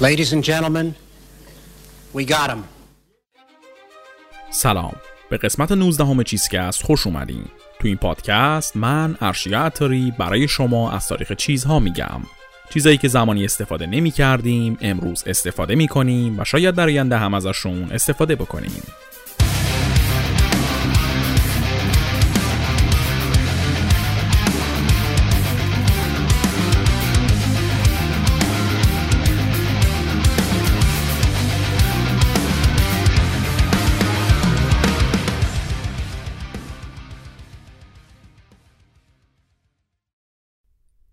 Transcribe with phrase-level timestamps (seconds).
[0.00, 0.94] Ladies and gentlemen,
[2.12, 2.64] we got him.
[4.50, 4.96] سلام.
[5.30, 7.44] به قسمت 19 همه چیزکست خوش اومدین.
[7.80, 12.22] تو این پادکست من ارشیا عطاری برای شما از تاریخ چیزها میگم.
[12.70, 17.34] چیزایی که زمانی استفاده نمی کردیم امروز استفاده می کنیم و شاید در آینده هم
[17.34, 18.82] ازشون استفاده بکنیم.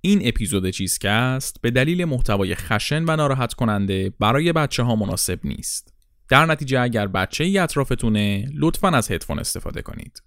[0.05, 5.94] این اپیزود چیزکست به دلیل محتوای خشن و ناراحت کننده برای بچه ها مناسب نیست.
[6.30, 10.23] در نتیجه اگر بچه ای اطرافتونه لطفا از هدفون استفاده کنید.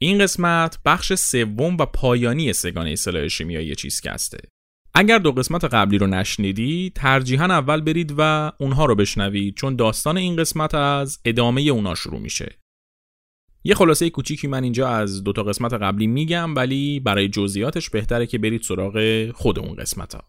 [0.00, 4.38] این قسمت بخش سوم و پایانی سگانه سلاح شیمیایی چیزکسته.
[4.94, 10.16] اگر دو قسمت قبلی رو نشنیدی ترجیحاً اول برید و اونها رو بشنوید چون داستان
[10.16, 12.58] این قسمت از ادامه اونا شروع میشه.
[13.64, 18.38] یه خلاصه کوچیکی من اینجا از دوتا قسمت قبلی میگم ولی برای جزئیاتش بهتره که
[18.38, 20.22] برید سراغ خود اون قسمت ها.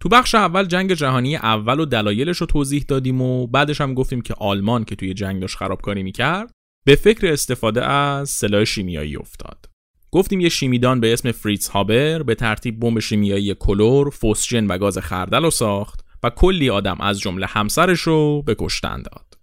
[0.00, 4.20] تو بخش اول جنگ جهانی اول و دلایلش رو توضیح دادیم و بعدش هم گفتیم
[4.20, 6.50] که آلمان که توی جنگ داشت خرابکاری می‌کرد
[6.86, 9.66] به فکر استفاده از سلاح شیمیایی افتاد.
[10.10, 14.98] گفتیم یه شیمیدان به اسم فریتز هابر به ترتیب بمب شیمیایی کلور، فوسجن و گاز
[14.98, 19.35] خردل رو ساخت و کلی آدم از جمله همسرش رو به کشتن داد.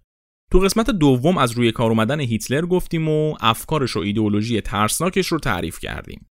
[0.53, 5.39] تو قسمت دوم از روی کار اومدن هیتلر گفتیم و افکارش و ایدئولوژی ترسناکش رو
[5.39, 6.27] تعریف کردیم.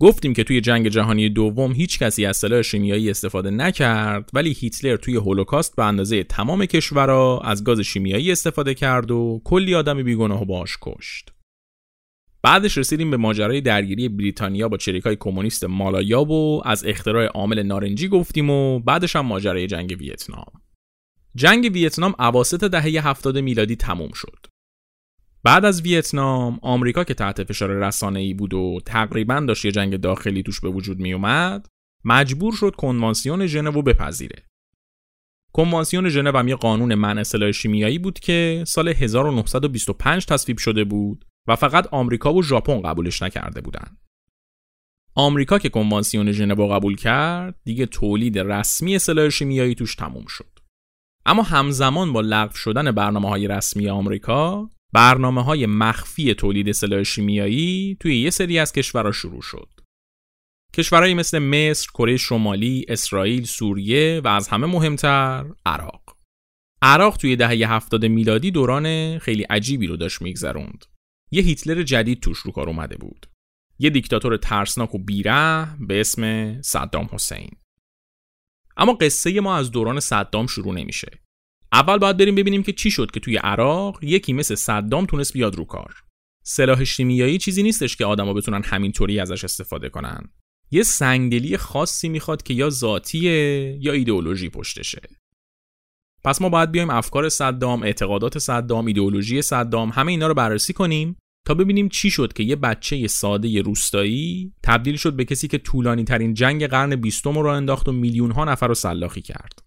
[0.00, 4.96] گفتیم که توی جنگ جهانی دوم هیچ کسی از سلاح شیمیایی استفاده نکرد ولی هیتلر
[4.96, 10.44] توی هولوکاست به اندازه تمام کشورها از گاز شیمیایی استفاده کرد و کلی آدم بیگناه
[10.44, 11.32] باش کشت.
[12.42, 18.08] بعدش رسیدیم به ماجرای درگیری بریتانیا با چریکای کمونیست مالایا و از اختراع عامل نارنجی
[18.08, 20.52] گفتیم و بعدش هم ماجرای جنگ ویتنام.
[21.36, 24.46] جنگ ویتنام اواسط دهه 70 میلادی تموم شد.
[25.44, 30.42] بعد از ویتنام آمریکا که تحت فشار ای بود و تقریبا داشت یه جنگ داخلی
[30.42, 31.68] توش به وجود می اومد
[32.04, 34.42] مجبور شد کنوانسیون ژنو بپذیره.
[35.52, 41.24] کنوانسیون ژنو هم یه قانون منع سلاح شیمیایی بود که سال 1925 تصویب شده بود
[41.48, 43.98] و فقط آمریکا و ژاپن قبولش نکرده بودند.
[45.14, 50.51] آمریکا که کنوانسیون ژنو قبول کرد دیگه تولید رسمی سلاح شیمیایی توش تموم شد.
[51.26, 57.96] اما همزمان با لغو شدن برنامه های رسمی آمریکا برنامه های مخفی تولید سلاح شیمیایی
[58.00, 59.68] توی یه سری از کشورها شروع شد.
[60.74, 66.16] کشورهایی مثل مصر، کره شمالی، اسرائیل، سوریه و از همه مهمتر عراق.
[66.82, 70.84] عراق توی دهه هفتاد میلادی دوران خیلی عجیبی رو داشت میگذروند.
[71.30, 73.26] یه هیتلر جدید توش رو کار اومده بود.
[73.78, 77.50] یه دیکتاتور ترسناک و بیره به اسم صدام حسین.
[78.76, 81.08] اما قصه ما از دوران صدام شروع نمیشه.
[81.72, 85.56] اول باید بریم ببینیم که چی شد که توی عراق یکی مثل صدام تونست بیاد
[85.56, 85.94] رو کار.
[86.44, 90.28] سلاح شیمیایی چیزی نیستش که آدما بتونن همینطوری ازش استفاده کنن.
[90.70, 95.00] یه سنگدلی خاصی می‌خواد که یا ذاتیه یا ایدئولوژی پشتشه.
[96.24, 101.16] پس ما باید بیایم افکار صدام، اعتقادات صدام، ایدئولوژی صدام همه اینا رو بررسی کنیم
[101.44, 106.04] تا ببینیم چی شد که یه بچه ساده روستایی تبدیل شد به کسی که طولانی
[106.04, 109.58] ترین جنگ قرن بیستم رو انداخت و میلیون ها نفر رو سلاخی کرد.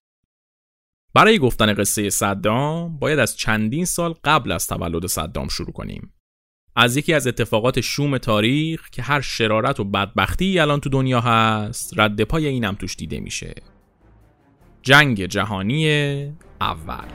[1.14, 6.14] برای گفتن قصه صدام باید از چندین سال قبل از تولد صدام شروع کنیم.
[6.76, 12.00] از یکی از اتفاقات شوم تاریخ که هر شرارت و بدبختی الان تو دنیا هست
[12.00, 13.54] رد پای اینم توش دیده میشه.
[14.82, 15.88] جنگ جهانی
[16.62, 17.06] اول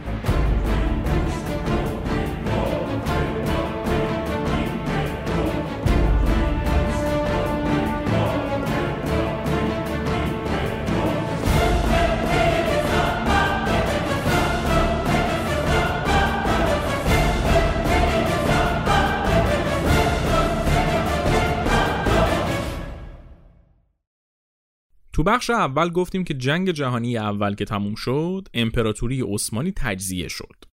[25.21, 30.65] تو بخش اول گفتیم که جنگ جهانی اول که تموم شد امپراتوری عثمانی تجزیه شد.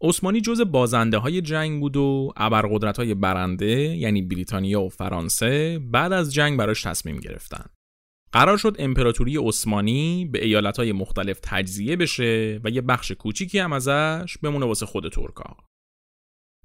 [0.00, 6.12] عثمانی جز بازنده های جنگ بود و ابرقدرت های برنده یعنی بریتانیا و فرانسه بعد
[6.12, 7.64] از جنگ براش تصمیم گرفتن.
[8.32, 13.72] قرار شد امپراتوری عثمانی به ایالت های مختلف تجزیه بشه و یه بخش کوچیکی هم
[13.72, 15.56] ازش بمونه واسه خود ترکا.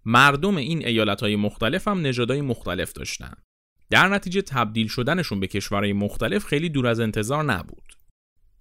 [0.05, 3.33] مردم این ایالت های مختلف هم نژادهای مختلف داشتن.
[3.89, 7.93] در نتیجه تبدیل شدنشون به کشورهای مختلف خیلی دور از انتظار نبود.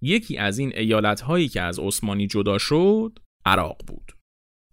[0.01, 4.11] یکی از این ایالت هایی که از عثمانی جدا شد عراق بود.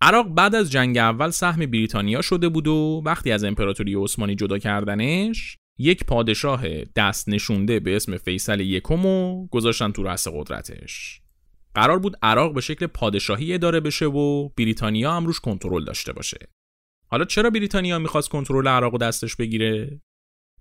[0.02, 4.58] عراق بعد از جنگ اول سهم بریتانیا شده بود و وقتی از امپراتوری عثمانی جدا
[4.58, 11.20] کردنش یک پادشاه دست نشونده به اسم فیصل یکم و گذاشتن تو رأس قدرتش
[11.74, 16.38] قرار بود عراق به شکل پادشاهی اداره بشه و بریتانیا هم روش کنترل داشته باشه
[17.10, 20.00] حالا چرا بریتانیا می‌خواست کنترل عراق و دستش بگیره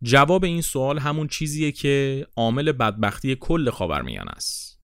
[0.03, 4.81] جواب این سوال همون چیزیه که عامل بدبختی کل خاورمیانه است.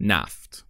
[0.00, 0.66] نفت.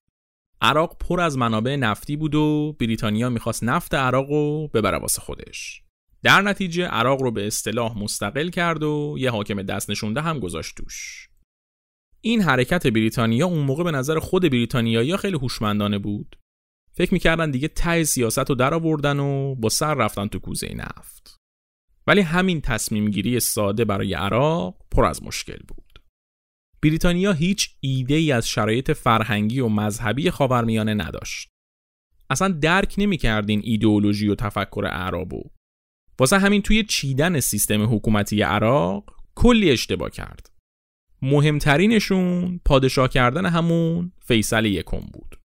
[0.60, 5.82] عراق پر از منابع نفتی بود و بریتانیا می‌خواست نفت عراق رو ببره واسه خودش.
[6.22, 10.76] در نتیجه عراق رو به اصطلاح مستقل کرد و یه حاکم دست نشونده هم گذاشت
[10.76, 11.28] توش.
[12.20, 16.36] این حرکت بریتانیا اون موقع به نظر خود بریتانیایی خیلی هوشمندانه بود.
[16.92, 21.33] فکر می‌کردن دیگه ته سیاست رو در آوردن و با سر رفتن تو کوزه نفت.
[22.06, 26.02] ولی همین تصمیم گیری ساده برای عراق پر از مشکل بود.
[26.82, 31.48] بریتانیا هیچ ایده ای از شرایط فرهنگی و مذهبی خاورمیانه نداشت.
[32.30, 35.50] اصلا درک نمی‌کرد این ایدئولوژی و تفکر اعرابو
[36.18, 40.50] واسه همین توی چیدن سیستم حکومتی عراق کلی اشتباه کرد.
[41.22, 45.40] مهمترینشون پادشاه کردن همون فیصل یکم بود.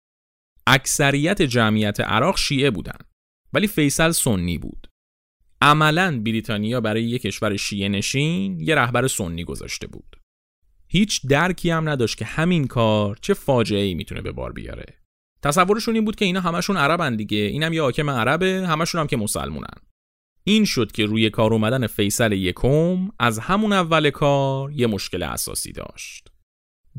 [0.67, 2.99] اکثریت جمعیت عراق شیعه بودن
[3.52, 4.87] ولی فیصل سنی بود.
[5.62, 10.17] عملا بریتانیا برای یک کشور شیعه نشین یه رهبر سنی گذاشته بود
[10.88, 14.87] هیچ درکی هم نداشت که همین کار چه فاجعه ای می‌تونه به بار بیاره
[15.43, 19.17] تصورشون این بود که اینا همشون عربن دیگه اینم یه حاکم عربه همشون هم که
[19.17, 19.75] مسلمونن
[20.44, 25.73] این شد که روی کار اومدن فیصل یکم از همون اول کار یه مشکل اساسی
[25.73, 26.29] داشت.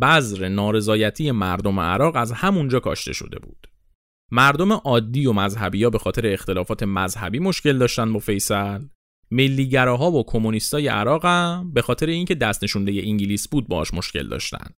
[0.01, 3.67] بذر نارضایتی مردم عراق از همونجا کاشته شده بود.
[4.31, 8.85] مردم عادی و مذهبی ها به خاطر اختلافات مذهبی مشکل داشتن با فیصل
[9.31, 14.71] ملیگراها و کمونیستای عراق هم به خاطر اینکه دست نشونده انگلیس بود باش مشکل داشتن.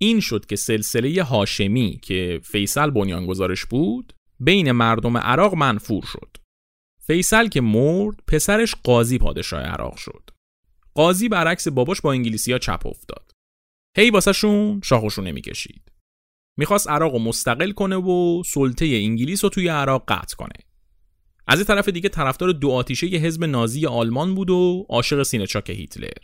[0.00, 6.36] این شد که سلسله هاشمی که فیصل بنیانگذارش بود بین مردم عراق منفور شد.
[7.10, 10.30] فیصل که مرد پسرش قاضی پادشاه عراق شد
[10.94, 13.32] قاضی برعکس باباش با انگلیسی ها چپ افتاد
[13.96, 15.92] هی واسه شون شاخشون نمی‌کشید
[16.60, 20.56] می‌خواست عراق رو مستقل کنه و سلطه انگلیس رو توی عراق قطع کنه.
[21.46, 25.70] از این طرف دیگه طرفدار دو آتیشه ی حزب نازی آلمان بود و عاشق سینهچاک
[25.70, 26.18] هیتلر.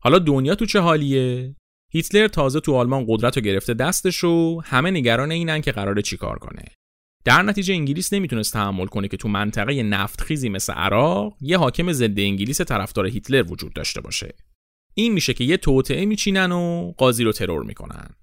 [0.00, 1.54] حالا دنیا تو چه حالیه؟
[1.92, 6.38] هیتلر تازه تو آلمان قدرت رو گرفته دستش و همه نگران اینن که قراره چیکار
[6.38, 6.64] کنه.
[7.24, 12.18] در نتیجه انگلیس نمی‌تونست تحمل کنه که تو منطقه نفتخیزی مثل عراق یه حاکم ضد
[12.20, 14.34] انگلیس طرفدار هیتلر وجود داشته باشه.
[14.94, 18.14] این میشه که یه توطعه میچینن و قاضی رو ترور می‌کنن.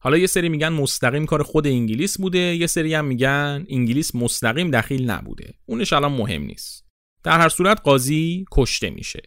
[0.00, 4.70] حالا یه سری میگن مستقیم کار خود انگلیس بوده یه سری هم میگن انگلیس مستقیم
[4.70, 5.54] دخیل نبوده.
[5.66, 6.88] اونش الان مهم نیست.
[7.24, 9.22] در هر صورت قاضی کشته میشه.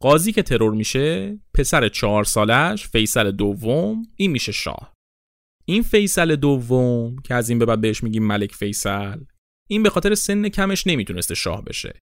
[0.00, 4.94] قاضی که ترور میشه پسر چهار سالش فیصل دوم این میشه شاه.
[5.64, 9.20] این فیصل دوم که از این به بعد بهش میگیم ملک فیصل
[9.68, 12.00] این به خاطر سن کمش نمی‌تونسته شاه بشه.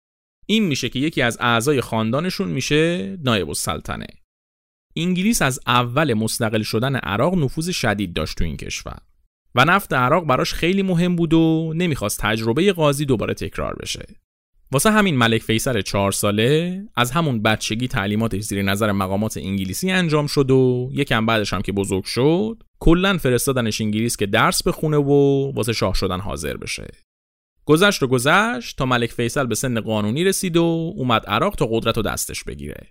[0.47, 4.07] این میشه که یکی از اعضای خاندانشون میشه نایب السلطنه.
[4.95, 8.97] انگلیس از اول مستقل شدن عراق نفوذ شدید داشت تو این کشور.
[9.55, 14.05] و نفت عراق براش خیلی مهم بود و نمی‌خواست تجربه قاضی دوباره تکرار بشه.
[14.71, 20.27] واسه همین ملک فیصل چهار ساله از همون بچگی تعلیماتش زیر نظر مقامات انگلیسی انجام
[20.27, 25.51] شد و یکم بعدش هم که بزرگ شد کلا فرستادنش انگلیس که درس بخونه و
[25.55, 26.87] واسه شاه شدن حاضر بشه.
[27.65, 31.97] گذشت و گذشت تا ملک فیصل به سن قانونی رسید و اومد عراق تا قدرت
[31.97, 32.87] و دستش بگیره.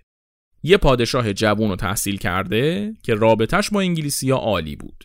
[0.63, 5.03] یه پادشاه جوون و تحصیل کرده که رابطش با انگلیسی ها عالی بود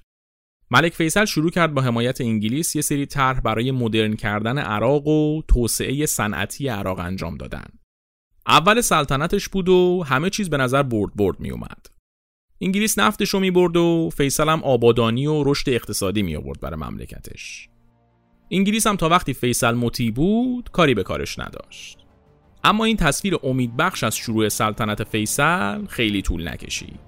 [0.70, 5.42] ملک فیصل شروع کرد با حمایت انگلیس یه سری طرح برای مدرن کردن عراق و
[5.48, 7.66] توسعه صنعتی عراق انجام دادن.
[8.46, 11.86] اول سلطنتش بود و همه چیز به نظر برد برد می اومد.
[12.60, 16.80] انگلیس نفتش رو می برد و فیصل هم آبادانی و رشد اقتصادی می آورد برای
[16.80, 17.68] مملکتش.
[18.50, 22.03] انگلیس هم تا وقتی فیصل مطیع بود کاری به کارش نداشت.
[22.64, 27.00] اما این تصویر امیدبخش از شروع سلطنت فیصل خیلی طول نکشید.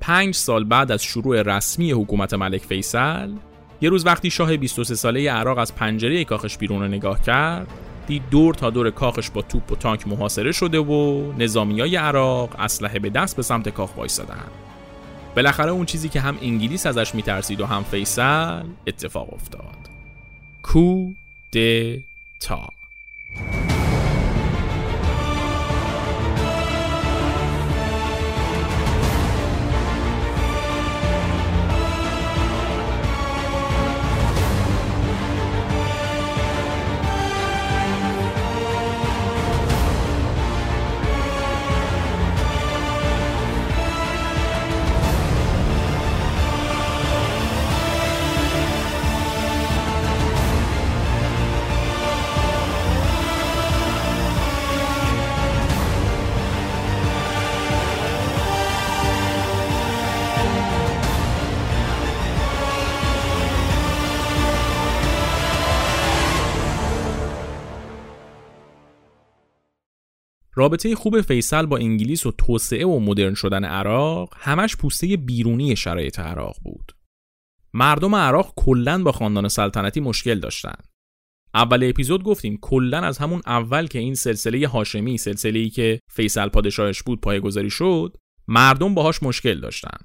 [0.00, 3.32] پنج سال بعد از شروع رسمی حکومت ملک فیصل
[3.80, 7.66] یه روز وقتی شاه 23 ساله عراق از پنجره کاخش بیرون رو نگاه کرد
[8.06, 12.98] دید دور تا دور کاخش با توپ و تانک محاصره شده و های عراق اسلحه
[12.98, 14.48] به دست به سمت کاخ وایسادن
[15.36, 19.90] بالاخره اون چیزی که هم انگلیس ازش میترسید و هم فیصل اتفاق افتاد.
[20.62, 21.10] کو
[21.52, 21.58] د
[22.40, 22.68] تا.
[70.60, 76.18] رابطه خوب فیصل با انگلیس و توسعه و مدرن شدن عراق همش پوسته بیرونی شرایط
[76.18, 76.92] عراق بود.
[77.74, 80.74] مردم عراق کلا با خاندان سلطنتی مشکل داشتن.
[81.54, 87.02] اول اپیزود گفتیم کلا از همون اول که این سلسله هاشمی سلسله‌ای که فیصل پادشاهش
[87.02, 88.16] بود پایگذاری شد
[88.48, 89.98] مردم باهاش مشکل داشتن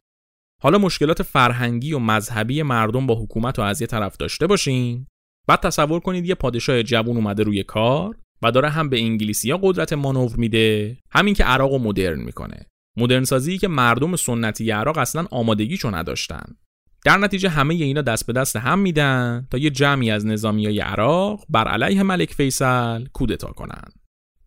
[0.62, 5.08] حالا مشکلات فرهنگی و مذهبی مردم با حکومت و از یه طرف داشته باشین
[5.48, 9.94] بعد تصور کنید یه پادشاه جوون اومده روی کار و داره هم به انگلیسیا قدرت
[9.94, 12.66] مانور میده همین که عراق رو مدرن می‌کنه
[12.98, 16.46] مدرن سازی که مردم سنتی عراق اصلا آمادگیشو نداشتن
[17.06, 20.80] در نتیجه همه اینا دست به دست هم میدن تا یه جمعی از نظامی های
[20.80, 23.84] عراق بر علیه ملک فیصل کودتا کنن.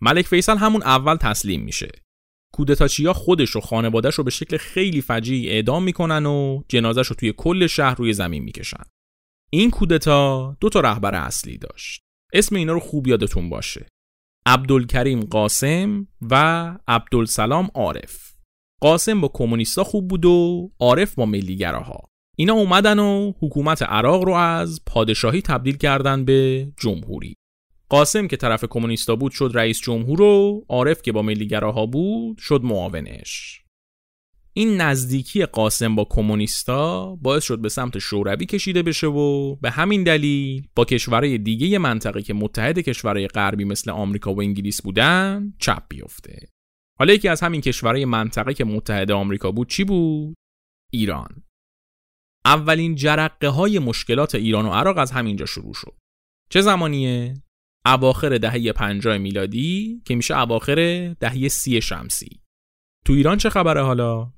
[0.00, 1.90] ملک فیصل همون اول تسلیم میشه.
[2.52, 7.35] کودتاچیا خودش و خانوادهش رو به شکل خیلی فجیعی اعدام می‌کنن و جنازش رو توی
[7.37, 8.83] کل شهر روی زمین می‌کشن.
[9.50, 12.08] این کودتا دو تا رهبر اصلی داشت.
[12.32, 13.87] اسم اینا رو خوب یادتون باشه.
[14.47, 16.35] عبدالکریم قاسم و
[16.88, 18.32] عبدالسلام عارف.
[18.80, 22.08] قاسم با کمونیستا خوب بود و عارف با ملیگراها.
[22.37, 27.35] اینا اومدن و حکومت عراق رو از پادشاهی تبدیل کردن به جمهوری
[27.88, 32.61] قاسم که طرف کمونیستا بود شد رئیس جمهور و عارف که با ملیگراها بود شد
[32.64, 33.62] معاونش
[34.59, 40.05] این نزدیکی قاسم با کمونیستا باعث شد به سمت شوروی کشیده بشه و به همین
[40.05, 45.83] دلیل با کشورهای دیگه منطقه که متحد کشورهای غربی مثل آمریکا و انگلیس بودن چپ
[45.88, 46.49] بیفته.
[46.99, 50.37] حالا یکی از همین کشورهای منطقه که متحد آمریکا بود چی بود؟
[50.93, 51.43] ایران.
[52.45, 55.95] اولین جرقه های مشکلات ایران و عراق از همینجا شروع شد.
[56.50, 57.35] چه زمانیه؟
[57.87, 62.41] اواخر دهه 50 میلادی که میشه اواخر دهه سی شمسی.
[63.05, 64.38] تو ایران چه خبره حالا؟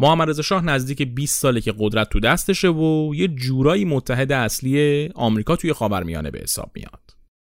[0.00, 5.08] محمد رضا شاه نزدیک 20 ساله که قدرت تو دستشه و یه جورایی متحد اصلی
[5.14, 7.00] آمریکا توی خاورمیانه به حساب میاد.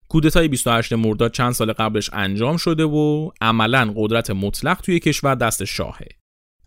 [0.09, 5.65] کودتای 28 مرداد چند سال قبلش انجام شده و عملا قدرت مطلق توی کشور دست
[5.65, 6.09] شاهه.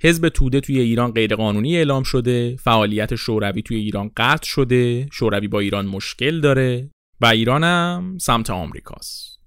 [0.01, 5.59] حزب توده توی ایران غیرقانونی اعلام شده فعالیت شوروی توی ایران قطع شده شوروی با
[5.59, 6.89] ایران مشکل داره
[7.21, 9.39] و ایران هم سمت آمریکاست.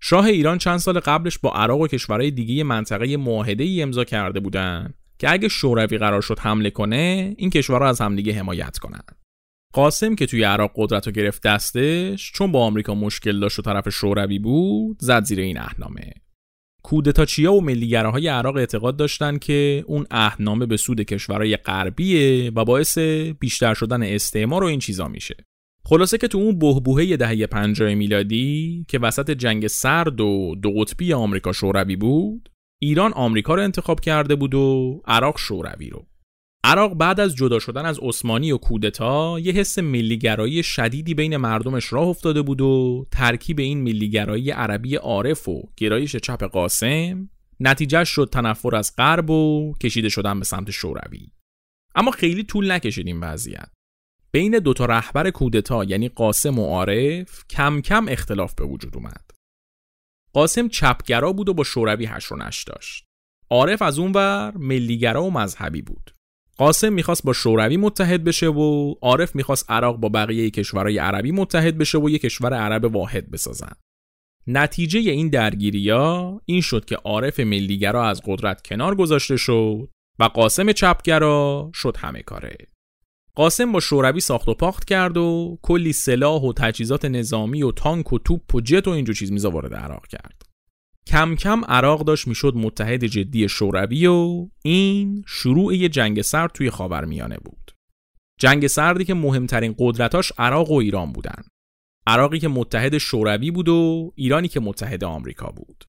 [0.00, 4.40] شاه ایران چند سال قبلش با عراق و کشورهای دیگه منطقه معاهده ای امضا کرده
[4.40, 9.00] بودن که اگه شوروی قرار شد حمله کنه این کشورها از همدیگه حمایت کنن
[9.72, 13.88] قاسم که توی عراق قدرت رو گرفت دستش چون با آمریکا مشکل داشت و طرف
[13.88, 16.12] شوروی بود زد زیر این اهنامه
[16.82, 22.98] کودتاچیا و ملیگراهای عراق اعتقاد داشتند که اون عهدنامه به سود کشورهای غربیه و باعث
[23.40, 25.36] بیشتر شدن استعمار و این چیزا میشه.
[25.84, 31.12] خلاصه که تو اون بهبوهه دهه 50 میلادی که وسط جنگ سرد و دو قطبی
[31.12, 32.48] آمریکا شوروی بود،
[32.82, 36.06] ایران آمریکا رو انتخاب کرده بود و عراق شوروی رو.
[36.64, 41.92] عراق بعد از جدا شدن از عثمانی و کودتا یه حس ملیگرایی شدیدی بین مردمش
[41.92, 47.28] راه افتاده بود و ترکیب این ملیگرایی عربی عارف و گرایش چپ قاسم
[47.60, 51.26] نتیجه شد تنفر از غرب و کشیده شدن به سمت شوروی.
[51.94, 53.68] اما خیلی طول نکشید این وضعیت.
[54.32, 59.31] بین دوتا رهبر کودتا یعنی قاسم و عارف کم کم اختلاف به وجود اومد.
[60.32, 63.04] قاسم چپگرا بود و با شوروی هش و نش داشت
[63.50, 66.10] عارف از اونور ملیگرا و مذهبی بود
[66.56, 71.78] قاسم می‌خواست با شوروی متحد بشه و عارف می‌خواست عراق با بقیه کشورهای عربی متحد
[71.78, 73.72] بشه و یک کشور عرب واحد بسازن.
[74.46, 80.24] نتیجه این درگیری ها این شد که عارف ملیگرا از قدرت کنار گذاشته شد و
[80.24, 82.56] قاسم چپگرا شد همه کاره.
[83.36, 88.12] قاسم با شوروی ساخت و پاخت کرد و کلی سلاح و تجهیزات نظامی و تانک
[88.12, 90.42] و توپ و جت و اینجور چیز میزا وارد عراق کرد.
[91.06, 96.70] کم کم عراق داشت می‌شد متحد جدی شوروی و این شروع یه جنگ سرد توی
[96.70, 97.70] خاورمیانه بود.
[98.40, 101.42] جنگ سردی که مهمترین قدرتاش عراق و ایران بودن.
[102.06, 105.84] عراقی که متحد شوروی بود و ایرانی که متحد آمریکا بود.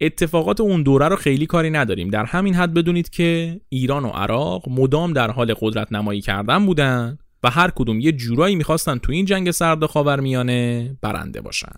[0.00, 4.68] اتفاقات اون دوره رو خیلی کاری نداریم در همین حد بدونید که ایران و عراق
[4.68, 9.24] مدام در حال قدرت نمایی کردن بودن و هر کدوم یه جورایی می‌خواستن تو این
[9.24, 11.74] جنگ سرد خاورمیانه برنده باشن.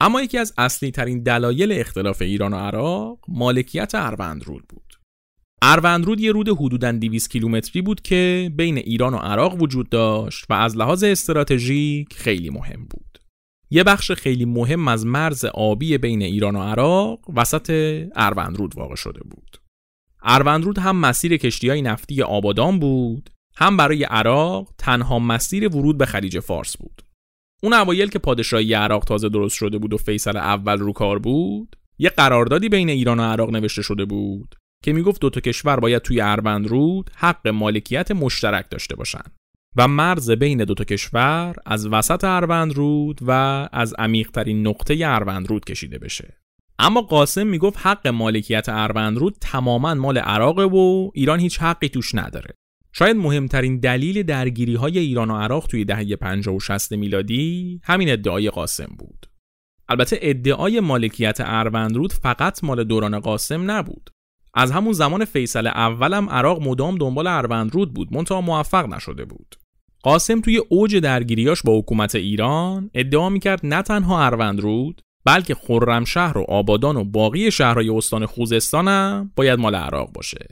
[0.00, 4.82] اما یکی از اصلی ترین دلایل اختلاف ایران و عراق مالکیت اروندرود بود.
[5.62, 10.54] اروندرود یه رود حدوداً 200 کیلومتری بود که بین ایران و عراق وجود داشت و
[10.54, 13.11] از لحاظ استراتژیک خیلی مهم بود.
[13.74, 17.70] یه بخش خیلی مهم از مرز آبی بین ایران و عراق وسط
[18.16, 19.56] اروندرود واقع شده بود.
[20.22, 26.06] اروندرود هم مسیر کشتی های نفتی آبادان بود هم برای عراق تنها مسیر ورود به
[26.06, 27.02] خلیج فارس بود.
[27.62, 31.76] اون اوایل که پادشاهی عراق تازه درست شده بود و فیصل اول رو کار بود
[31.98, 36.02] یه قراردادی بین ایران و عراق نوشته شده بود که می‌گفت دو تا کشور باید
[36.02, 39.24] توی رود حق مالکیت مشترک داشته باشن
[39.76, 43.30] و مرز بین دو تا کشور از وسط رود و
[43.72, 46.38] از عمیقترین نقطه رود کشیده بشه.
[46.78, 52.54] اما قاسم می‌گفت حق مالکیت اروندرود تماما مال عراقه و ایران هیچ حقی توش نداره.
[52.92, 58.10] شاید مهمترین دلیل درگیری های ایران و عراق توی دهه 50 و 60 میلادی همین
[58.10, 59.26] ادعای قاسم بود.
[59.88, 64.10] البته ادعای مالکیت اروندرود فقط مال دوران قاسم نبود.
[64.54, 69.56] از همون زمان فیصل اولم عراق مدام دنبال اروندرود بود منتها موفق نشده بود.
[70.02, 76.44] قاسم توی اوج درگیریاش با حکومت ایران ادعا می‌کرد نه تنها اروندرود بلکه خرمشهر و
[76.48, 80.46] آبادان و باقی شهرهای استان خوزستان هم باید مال عراق باشه.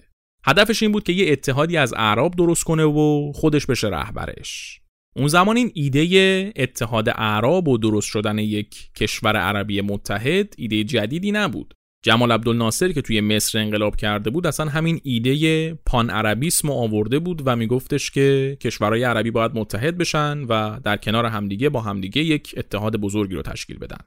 [0.44, 4.80] هدفش این بود که یه اتحادی از اعراب درست کنه و خودش بشه رهبرش.
[5.16, 11.32] اون زمان این ایده اتحاد اعراب و درست شدن یک کشور عربی متحد ایده جدیدی
[11.32, 11.74] نبود.
[12.02, 17.42] جمال عبدالناصر که توی مصر انقلاب کرده بود اصلا همین ایده پان عربیسم آورده بود
[17.44, 22.54] و میگفتش که کشورهای عربی باید متحد بشن و در کنار همدیگه با همدیگه یک
[22.56, 23.98] اتحاد بزرگی رو تشکیل بدن.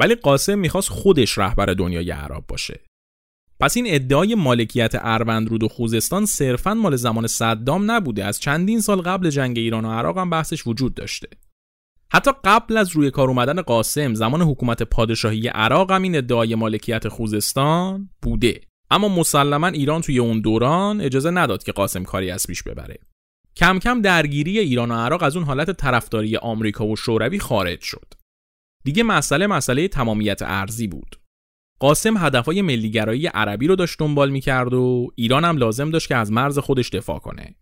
[0.00, 2.80] ولی قاسم می‌خواست خودش رهبر دنیای عرب باشه.
[3.60, 8.24] پس این ادعای مالکیت اروندرود و خوزستان صرفا مال زمان صدام نبوده.
[8.24, 11.28] از چندین سال قبل جنگ ایران و عراق هم بحثش وجود داشته.
[12.14, 17.08] حتی قبل از روی کار اومدن قاسم زمان حکومت پادشاهی عراق هم این ادعای مالکیت
[17.08, 18.60] خوزستان بوده.
[18.90, 22.98] اما مسلما ایران توی اون دوران اجازه نداد که قاسم کاری از پیش ببره.
[23.56, 28.14] کم کم درگیری ایران و عراق از اون حالت طرفداری آمریکا و شوروی خارج شد.
[28.84, 31.16] دیگه مسئله مسئله تمامیت ارزی بود.
[31.80, 36.32] قاسم هدفهای ملیگرایی عربی رو داشت دنبال می‌کرد و ایران هم لازم داشت که از
[36.32, 37.54] مرز خودش دفاع کنه.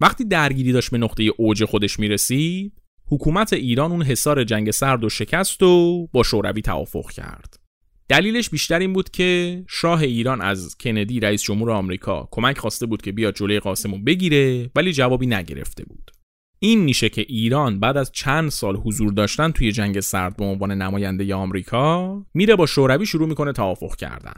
[0.00, 5.08] وقتی درگیری داشت به نقطه اوج خودش می‌رسید حکومت ایران اون حصار جنگ سرد و
[5.08, 7.60] شکست و با شوروی توافق کرد.
[8.08, 13.02] دلیلش بیشتر این بود که شاه ایران از کندی رئیس جمهور آمریکا کمک خواسته بود
[13.02, 16.10] که بیاد جلوی قاسم رو بگیره ولی جوابی نگرفته بود.
[16.58, 20.72] این میشه که ایران بعد از چند سال حضور داشتن توی جنگ سرد به عنوان
[20.72, 24.34] نماینده آمریکا میره با شوروی شروع می‌کنه توافق کردن.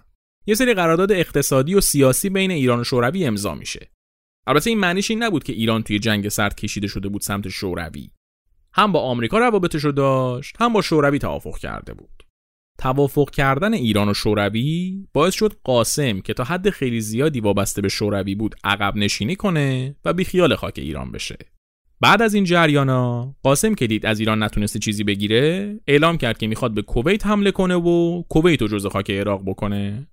[0.47, 3.91] یه سری قرارداد اقتصادی و سیاسی بین ایران و شوروی امضا میشه.
[4.47, 8.11] البته این معنیش این نبود که ایران توی جنگ سرد کشیده شده بود سمت شوروی.
[8.73, 12.23] هم با آمریکا روابطش رو داشت هم با شوروی توافق کرده بود.
[12.79, 17.89] توافق کردن ایران و شوروی باعث شد قاسم که تا حد خیلی زیادی وابسته به
[17.89, 21.39] شوروی بود عقب نشینی کنه و بیخیال خاک ایران بشه.
[22.01, 26.47] بعد از این جریانا قاسم که دید از ایران نتونسته چیزی بگیره اعلام کرد که
[26.47, 30.09] می‌خواد به کویت حمله کنه و کویت رو جز خاک عراق بکنه.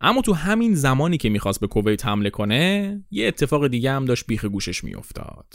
[0.00, 4.26] اما تو همین زمانی که می‌خواست به کویت حمله کنه یه اتفاق دیگه هم داشت
[4.26, 5.54] بیخ گوشش میافتاد.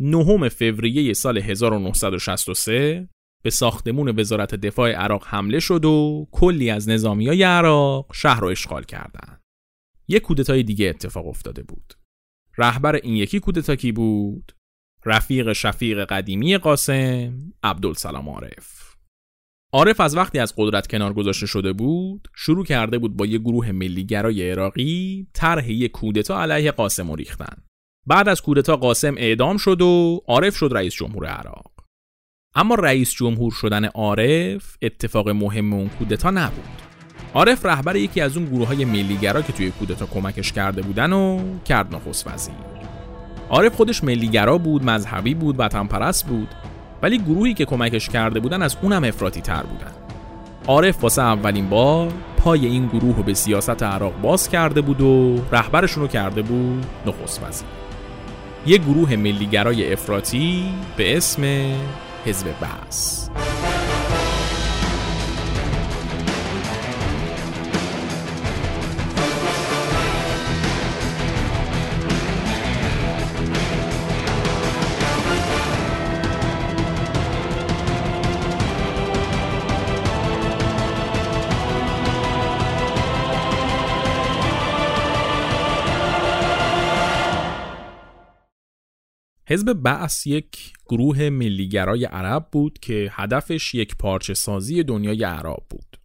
[0.00, 3.08] نهم فوریه سال 1963
[3.42, 8.84] به ساختمون وزارت دفاع عراق حمله شد و کلی از های عراق شهر رو اشغال
[8.84, 9.40] کردند.
[10.08, 11.94] یک کودتای دیگه اتفاق افتاده بود.
[12.58, 14.52] رهبر این یکی کودتا کی بود؟
[15.06, 18.82] رفیق شفیق قدیمی قاسم عبدالسلام عارف.
[19.72, 23.72] عارف از وقتی از قدرت کنار گذاشته شده بود شروع کرده بود با یه گروه
[23.72, 27.64] ملیگرای عراقی طرح یک کودتا علیه قاسم ریختن
[28.06, 31.70] بعد از کودتا قاسم اعدام شد و عارف شد رئیس جمهور عراق.
[32.54, 36.64] اما رئیس جمهور شدن عارف اتفاق مهم اون کودتا نبود.
[37.34, 41.40] عارف رهبر یکی از اون گروه های ملیگرا که توی کودتا کمکش کرده بودن و
[41.64, 42.54] کرد نخست وزیر.
[43.50, 46.48] عارف خودش ملیگرا بود مذهبی بود وطن پرست بود
[47.02, 49.92] ولی گروهی که کمکش کرده بودن از اونم افراطی تر بودن.
[50.66, 55.42] عارف واسه اولین بار پای این گروه رو به سیاست عراق باز کرده بود و
[55.52, 57.81] رهبرشون رو کرده بود نخست وزیر.
[58.66, 60.64] یک گروه ملیگرای افراطی
[60.96, 61.42] به اسم
[62.24, 63.28] حزب بحث
[89.52, 95.96] حزب بعث یک گروه ملیگرای عرب بود که هدفش یک پارچه سازی دنیای عرب بود.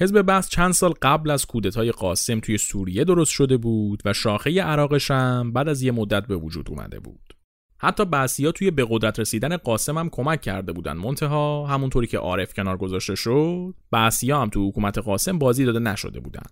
[0.00, 4.62] حزب بعث چند سال قبل از کودتای قاسم توی سوریه درست شده بود و شاخه
[4.62, 7.34] عراقش هم بعد از یه مدت به وجود اومده بود.
[7.78, 12.18] حتی بعثی ها توی به قدرت رسیدن قاسم هم کمک کرده بودن منتها همونطوری که
[12.18, 16.46] عارف کنار گذاشته شد بعثی هم تو حکومت قاسم بازی داده نشده بودن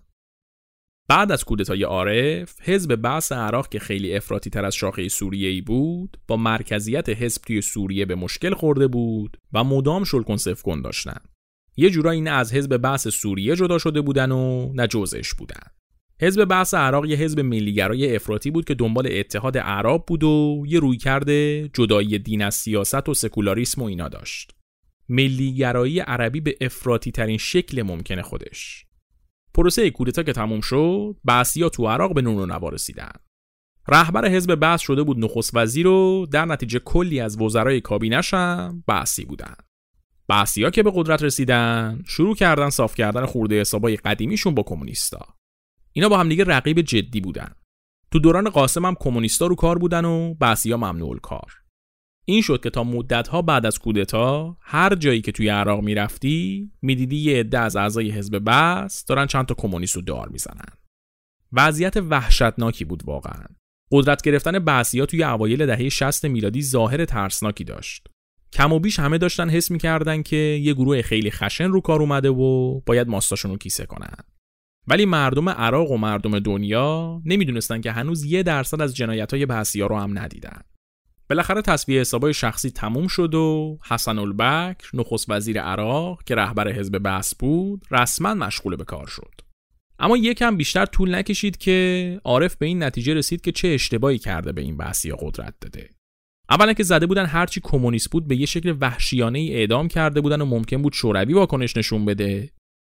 [1.07, 5.61] بعد از کودتای عارف حزب بعث عراق که خیلی افراطی تر از شاخه سوریه ای
[5.61, 11.17] بود با مرکزیت حزب توی سوریه به مشکل خورده بود و مدام شلکن کن داشتن.
[11.77, 15.61] یه جورایی نه از حزب بعث سوریه جدا شده بودن و نه جزش بودن.
[16.21, 20.79] حزب بعث عراق یه حزب ملیگرای افراطی بود که دنبال اتحاد عرب بود و یه
[20.79, 24.51] روی کرده جدایی دین از سیاست و سکولاریسم و اینا داشت.
[25.09, 28.85] ملیگرایی عربی به افراطی ترین شکل ممکن خودش.
[29.53, 33.11] پروسه کودتا که تموم شد بعثیا تو عراق به نون و نوا رسیدن.
[33.87, 38.83] رهبر حزب بعث شده بود نخست وزیر و در نتیجه کلی از وزرای کابینش هم
[38.87, 39.55] بعثی بودن.
[40.27, 45.25] بعثیا که به قدرت رسیدن شروع کردن صاف کردن خورده حسابای قدیمیشون با کمونیستا.
[45.93, 47.51] اینا با همدیگه رقیب جدی بودن.
[48.11, 51.62] تو دوران قاسم هم کمونیستا رو کار بودن و بعثیا ممنوع کار
[52.25, 57.15] این شد که تا مدتها بعد از کودتا هر جایی که توی عراق می‌رفتی می‌دیدی
[57.15, 60.73] یه عده از اعضای حزب بس دارن چند تا کمونیست رو دار می‌زنن.
[61.53, 63.43] وضعیت وحشتناکی بود واقعا.
[63.91, 68.07] قدرت گرفتن بعثیا توی اوایل دهه 60 میلادی ظاهر ترسناکی داشت.
[68.53, 72.29] کم و بیش همه داشتن حس می‌کردن که یه گروه خیلی خشن رو کار اومده
[72.29, 74.15] و باید ماستاشون رو کیسه کنن.
[74.87, 79.97] ولی مردم عراق و مردم دنیا نمی‌دونستن که هنوز یه درصد از جنایت های رو
[79.97, 80.61] هم ندیدن.
[81.29, 86.97] بالاخره تصویه حسابای شخصی تموم شد و حسن البکر نخست وزیر عراق که رهبر حزب
[87.03, 89.33] بس بود رسما مشغول به کار شد.
[89.99, 94.51] اما یکم بیشتر طول نکشید که عارف به این نتیجه رسید که چه اشتباهی کرده
[94.51, 95.89] به این بحثیا قدرت داده.
[96.49, 100.41] اولا که زده بودن هرچی کمونیست بود به یه شکل وحشیانه ای اعدام کرده بودن
[100.41, 102.49] و ممکن بود شوروی واکنش نشون بده.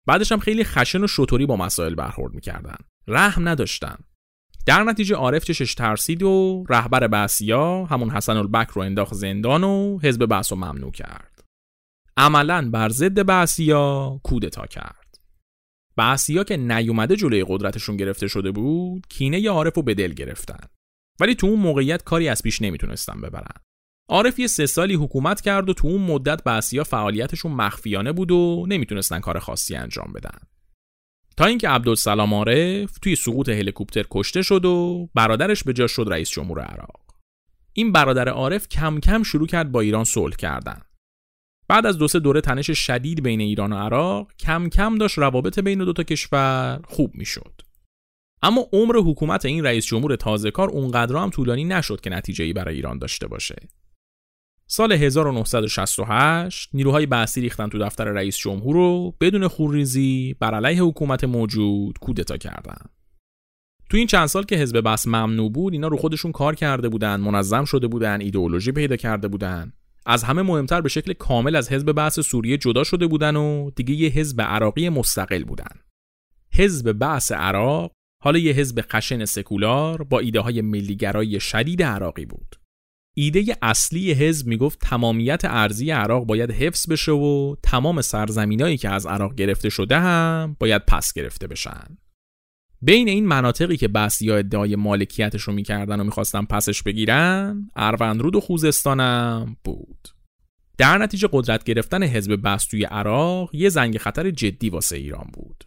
[0.07, 2.77] بعدش هم خیلی خشن و شطوری با مسائل برخورد می‌کردن.
[3.09, 3.97] رحم نداشتن.
[4.69, 9.99] در نتیجه عارف چشش ترسید و رهبر بعثیا همون حسن البکر رو انداخت زندان و
[10.03, 11.45] حزب بعث رو ممنوع کرد.
[12.17, 15.19] عملا بر ضد بعثیا کودتا کرد.
[15.97, 20.69] بعثیا که نیومده جلوی قدرتشون گرفته شده بود کینه عارف رو به دل گرفتن.
[21.21, 23.63] ولی تو اون موقعیت کاری از پیش نمی‌تونستن ببرن.
[24.09, 28.67] عارف یه سه سالی حکومت کرد و تو اون مدت بعثیا فعالیتشون مخفیانه بود و
[28.69, 30.39] نمی‌تونستن کار خاصی انجام بدن.
[31.39, 36.31] تا اینکه عبدالسلام عارف توی سقوط هلیکوپتر کشته شد و برادرش به جا شد رئیس
[36.31, 37.01] جمهور عراق.
[37.73, 40.83] این برادر عارف کم کم شروع کرد با ایران صلح کردن.
[41.69, 45.59] بعد از دو سه دوره تنش شدید بین ایران و عراق کم کم داشت روابط
[45.59, 47.61] بین دو تا کشور خوب می‌شد.
[48.43, 52.53] اما عمر حکومت این رئیس جمهور تازه کار اونقدر هم طولانی نشد که نتیجه ای
[52.53, 53.57] برای ایران داشته باشه.
[54.71, 61.25] سال 1968 نیروهای بعثی ریختن تو دفتر رئیس جمهور رو بدون خورریزی بر علیه حکومت
[61.25, 62.79] موجود کودتا کردن.
[63.91, 67.21] تو این چند سال که حزب بس ممنوع بود اینا رو خودشون کار کرده بودن،
[67.21, 69.73] منظم شده بودن، ایدئولوژی پیدا کرده بودن.
[70.07, 73.95] از همه مهمتر به شکل کامل از حزب بحث سوریه جدا شده بودن و دیگه
[73.95, 75.81] یه حزب عراقی مستقل بودن.
[76.53, 82.57] حزب بحث عراق حالا یه حزب خشن سکولار با ایده های ملیگرایی شدید عراقی بود.
[83.21, 89.07] ایده اصلی حزب می‌گفت تمامیت ارزی عراق باید حفظ بشه و تمام سرزمینایی که از
[89.07, 91.99] عراق گرفته شده هم باید پس گرفته بشن.
[92.83, 93.89] بین این مناطقی که
[94.21, 100.09] یا ادعای مالکیتش رو می‌کردن و می‌خواستن پسش بگیرن اروندرود و خوزستانم بود.
[100.79, 105.65] در نتیجه قدرت گرفتن حزب بس توی عراق یه زنگ خطر جدی واسه ایران بود.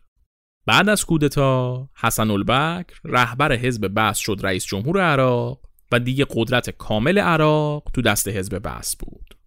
[0.66, 6.69] بعد از کودتا حسن البکر رهبر حزب بس شد رئیس جمهور عراق و دیگه قدرت
[6.69, 9.38] کامل عراق تو دست حزب بس بود.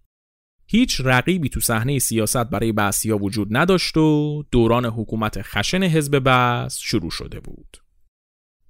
[0.66, 2.74] هیچ رقیبی تو صحنه سیاست برای
[3.10, 7.76] ها وجود نداشت و دوران حکومت خشن حزب بس شروع شده بود.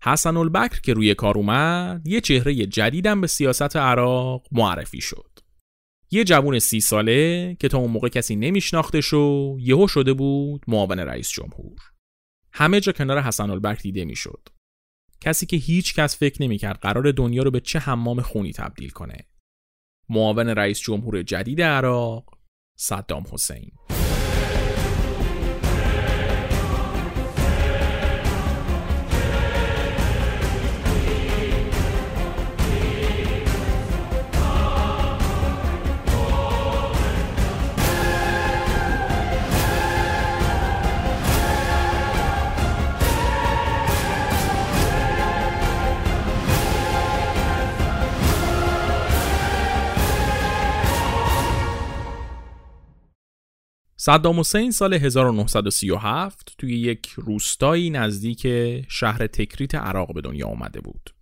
[0.03, 5.31] حسن البکر که روی کار اومد یه چهره جدیدم به سیاست عراق معرفی شد.
[6.11, 10.99] یه جوون سی ساله که تا اون موقع کسی نمیشناختش و یهو شده بود معاون
[10.99, 11.79] رئیس جمهور.
[12.53, 14.49] همه جا کنار حسن البکر دیده می‌شد.
[15.21, 19.27] کسی که هیچ کس فکر نمی‌کرد قرار دنیا رو به چه حمام خونی تبدیل کنه.
[20.09, 22.39] معاون رئیس جمهور جدید عراق
[22.77, 23.73] صدام حسین.
[54.05, 58.47] صدام حسین سال 1937 توی یک روستایی نزدیک
[58.89, 61.15] شهر تکریت عراق به دنیا آمده بود.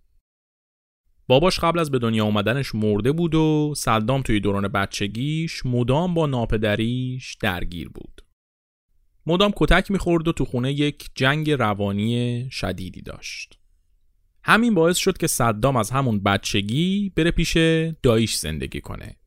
[1.27, 6.25] باباش قبل از به دنیا آمدنش مرده بود و صدام توی دوران بچگیش مدام با
[6.25, 8.21] ناپدریش درگیر بود.
[9.25, 13.59] مدام کتک می‌خورد و تو خونه یک جنگ روانی شدیدی داشت.
[14.43, 17.57] همین باعث شد که صدام از همون بچگی بره پیش
[18.03, 19.22] داییش زندگی کنه.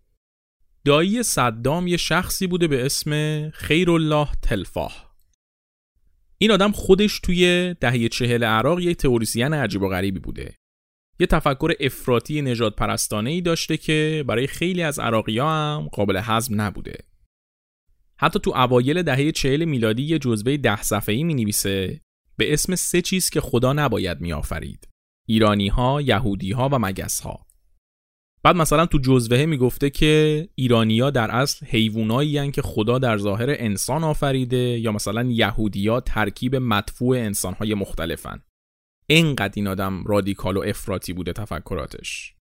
[0.86, 3.10] دایی صدام یه شخصی بوده به اسم
[3.50, 5.16] خیرالله تلفاه.
[6.38, 10.54] این آدم خودش توی دهه چهل عراق یه تئوریسین عجیب و غریبی بوده.
[11.20, 16.60] یه تفکر افراطی نجات پرستانه ای داشته که برای خیلی از عراقی هم قابل هضم
[16.60, 16.98] نبوده.
[18.18, 22.00] حتی تو اوایل دهه چهل میلادی یه جزوه ده صفحه‌ای می نویسه
[22.36, 24.88] به اسم سه چیز که خدا نباید می آفرید
[25.28, 26.00] ایرانی ها،
[26.54, 27.45] ها و مگس ها.
[28.46, 34.04] بعد مثلا تو جزوه می‌گفته که ایرانیا در اصل حیوانایی که خدا در ظاهر انسان
[34.04, 38.42] آفریده یا مثلا یهودیا ترکیب مدفوع انسانهای مختلفن.
[39.06, 42.34] اینقدر این آدم رادیکال و افراطی بوده تفکراتش.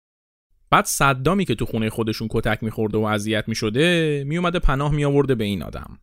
[0.69, 5.43] بعد صدامی که تو خونه خودشون کتک میخورده و اذیت می‌شده میومده پناه میآورده به
[5.43, 5.99] این آدم.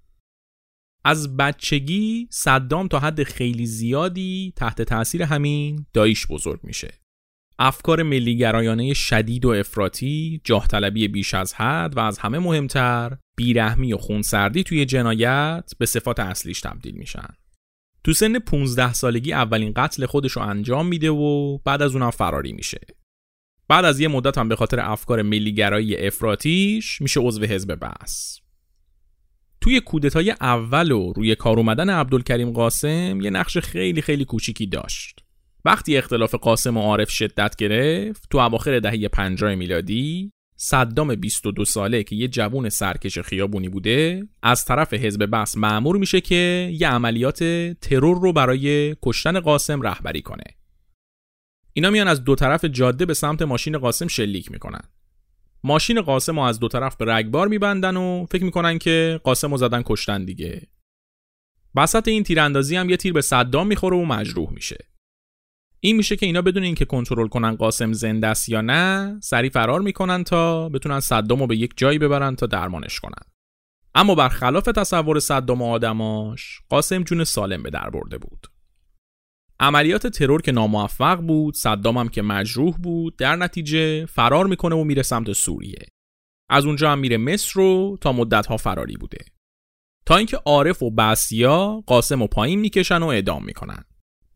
[1.04, 6.99] از بچگی صدام تا حد خیلی زیادی تحت تاثیر همین دایش بزرگ میشه.
[7.62, 13.92] افکار ملیگرایانه شدید و افراطی، جاه طلبی بیش از حد و از همه مهمتر بیرحمی
[13.92, 17.28] و خونسردی توی جنایت به صفات اصلیش تبدیل میشن.
[18.04, 22.52] تو سن 15 سالگی اولین قتل خودش رو انجام میده و بعد از اونم فراری
[22.52, 22.80] میشه.
[23.68, 28.40] بعد از یه مدت هم به خاطر افکار ملیگرایی افراتیش میشه عضو حزب بس.
[29.60, 35.24] توی کودتای اول و روی کار اومدن عبدالکریم قاسم یه نقش خیلی خیلی کوچیکی داشت.
[35.64, 42.02] وقتی اختلاف قاسم و عارف شدت گرفت تو اواخر دهه 50 میلادی صدام 22 ساله
[42.02, 47.44] که یه جوون سرکش خیابونی بوده از طرف حزب بس معمور میشه که یه عملیات
[47.80, 50.44] ترور رو برای کشتن قاسم رهبری کنه.
[51.72, 54.82] اینا میان از دو طرف جاده به سمت ماشین قاسم شلیک می‌کنن.
[55.64, 59.56] ماشین قاسم رو از دو طرف به رگبار میبندن و فکر می‌کنن که قاسم رو
[59.56, 60.62] زدن کشتن دیگه.
[61.74, 64.89] وسط این تیراندازی هم یه تیر به صدام می‌خوره و مجروح میشه.
[65.82, 69.80] این میشه که اینا بدون اینکه کنترل کنن قاسم زنده است یا نه سری فرار
[69.80, 73.22] می‌کنن تا بتونن صدام رو به یک جایی ببرن تا درمانش کنن.
[73.94, 78.46] اما برخلاف تصور صدام و آدماش قاسم جون سالم به در برده بود.
[79.60, 84.84] عملیات ترور که ناموفق بود صدام هم که مجروح بود در نتیجه فرار می‌کنه و
[84.84, 85.86] میره سمت سوریه.
[86.48, 89.18] از اونجا هم میره مصر رو تا مدت ها فراری بوده.
[90.06, 93.84] تا اینکه عارف و بسیا قاسم و پایین می‌کشن و اعدام می‌کنن.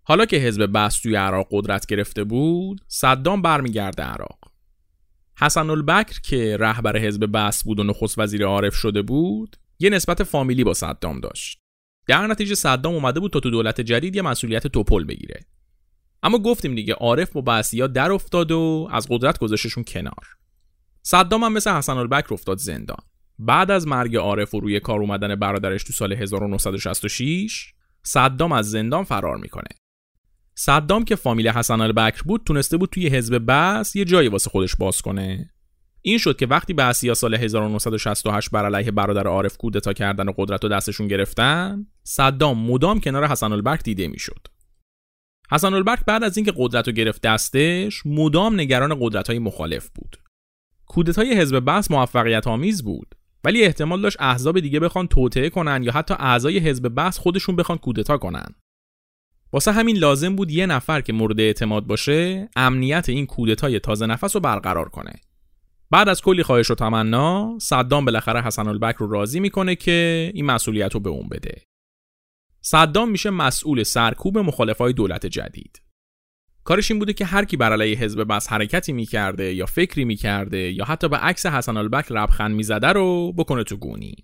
[0.07, 4.39] حالا که حزب بس توی عراق قدرت گرفته بود صدام برمیگرده عراق.
[5.39, 10.23] حسن البکر که رهبر حزب بس بود و نخست وزیر عارف شده بود یه نسبت
[10.23, 11.59] فامیلی با صدام داشت.
[12.07, 15.45] در نتیجه صدام اومده بود تا تو دولت جدید یه مسئولیت توپل بگیره.
[16.23, 20.37] اما گفتیم دیگه عارف با بعثیا در افتاد و از قدرت گذاشتشون کنار.
[21.03, 23.05] صدام هم مثل حسن البکر افتاد زندان.
[23.39, 29.05] بعد از مرگ عارف و روی کار اومدن برادرش تو سال 1966 صدام از زندان
[29.05, 29.69] فرار می‌کنه.
[30.55, 34.77] صدام که فامیل حسن البکر بود تونسته بود توی حزب بس یه جایی واسه خودش
[34.77, 35.51] باز کنه.
[36.03, 40.63] این شد که وقتی بعثیا سال 1968 بر علیه برادر عارف کودتا کردن و قدرت
[40.63, 44.49] رو دستشون گرفتن صدام مدام کنار حسن البکر دیده می‌شد.
[45.53, 50.17] حسن البکر بعد از اینکه قدرت رو گرفت دستش مدام نگران قدرت های مخالف بود.
[50.87, 53.15] کودتای حزب بس موفقیت آمیز بود
[53.45, 57.79] ولی احتمال داشت احزاب دیگه بخوان توطئه کنن یا حتی اعضای حزب بس خودشون بخوان
[57.79, 58.55] کودتا کنن.
[59.55, 64.37] واسه همین لازم بود یه نفر که مورد اعتماد باشه امنیت این کودتای تازه نفس
[64.37, 65.13] رو برقرار کنه.
[65.91, 70.45] بعد از کلی خواهش و تمنا صدام بالاخره حسن البکر رو راضی می‌کنه که این
[70.45, 71.63] مسئولیت رو به اون بده.
[72.61, 75.83] صدام میشه مسئول سرکوب مخالفای دولت جدید.
[76.65, 80.73] کارش این بوده که هر کی بر علیه حزب بس حرکتی می‌کرده یا فکری می‌کرده
[80.73, 84.15] یا حتی به عکس حسن البکر لبخند می‌زده رو بکنه تو گونی.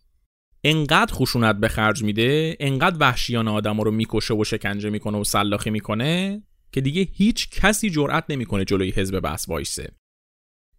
[0.64, 5.70] انقدر خشونت به خرج میده انقدر وحشیان آدم رو می‌کشه و شکنجه می‌کنه و سلاخی
[5.70, 6.42] می‌کنه
[6.72, 9.92] که دیگه هیچ کسی جرأت نمی‌کنه جلوی حزب بحث وایسه.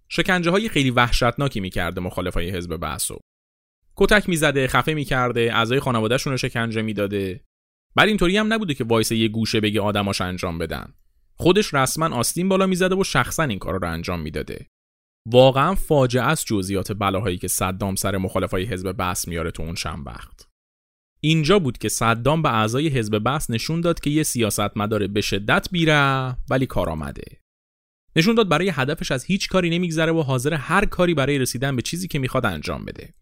[0.10, 3.20] شکنجه های خیلی وحشتناکی می‌کرده مخالف های حزب بحث و
[3.96, 7.44] کتک می‌زده خفه می‌کرده اعضای خانوادهشون رو شکنجه می‌داده.
[7.96, 10.94] بر اینطوری هم نبوده که وایسه یه گوشه بگه آدماش انجام بدن.
[11.36, 14.68] خودش رسما آستین بالا می‌زده و شخصا این کار رو انجام می‌داده.
[15.26, 20.48] واقعا فاجعه است جزئیات بلاهایی که صدام سر مخالفای حزب بس میاره تو اون وقت
[21.20, 25.68] اینجا بود که صدام به اعضای حزب بس نشون داد که یه سیاستمدار به شدت
[25.72, 27.42] بیره ولی کارآمده
[28.16, 31.82] نشون داد برای هدفش از هیچ کاری نمیگذره و حاضر هر کاری برای رسیدن به
[31.82, 33.14] چیزی که می‌خواد انجام بده.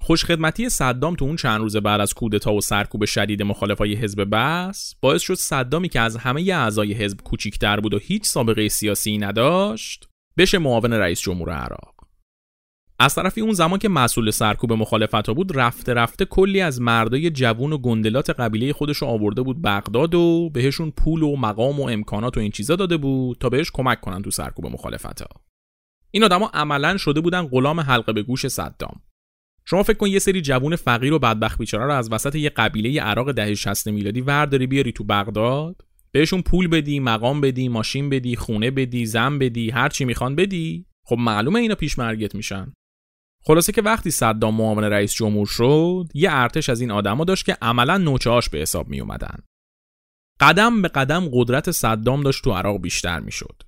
[0.00, 4.94] خوشخدمتی صدام تو اون چند روز بعد از کودتا و سرکوب شدید مخالفای حزب بس
[5.00, 10.08] باعث شد صدامی که از همه اعضای حزب کوچیکتر بود و هیچ سابقه سیاسی نداشت
[10.38, 11.96] بشه معاون رئیس جمهور عراق.
[12.98, 17.30] از طرفی اون زمان که مسئول سرکوب مخالفت ها بود رفته رفته کلی از مردای
[17.30, 21.88] جوون و گندلات قبیله خودش رو آورده بود بغداد و بهشون پول و مقام و
[21.88, 25.28] امکانات و این چیزا داده بود تا بهش کمک کنن تو سرکوب مخالفت ها
[26.10, 29.00] این آدما عملا شده بودن غلام حلقه به گوش صدام.
[29.64, 33.02] شما فکر کن یه سری جوون فقیر و بدبخت بیچاره رو از وسط یه قبیله
[33.02, 35.82] عراق دهه 60 میلادی ورداری بیاری تو بغداد؟
[36.16, 40.86] بهشون پول بدی مقام بدی ماشین بدی خونه بدی زن بدی هر چی می‌خوان بدی
[41.04, 42.72] خب معلومه اینا پیش مرگت میشن
[43.42, 47.56] خلاصه که وقتی صدام معاون رئیس جمهور شد یه ارتش از این آدما داشت که
[47.62, 49.38] عملا نوچه‌هاش به حساب می اومدن.
[50.40, 53.62] قدم به قدم قدرت صدام داشت تو عراق بیشتر می‌شد.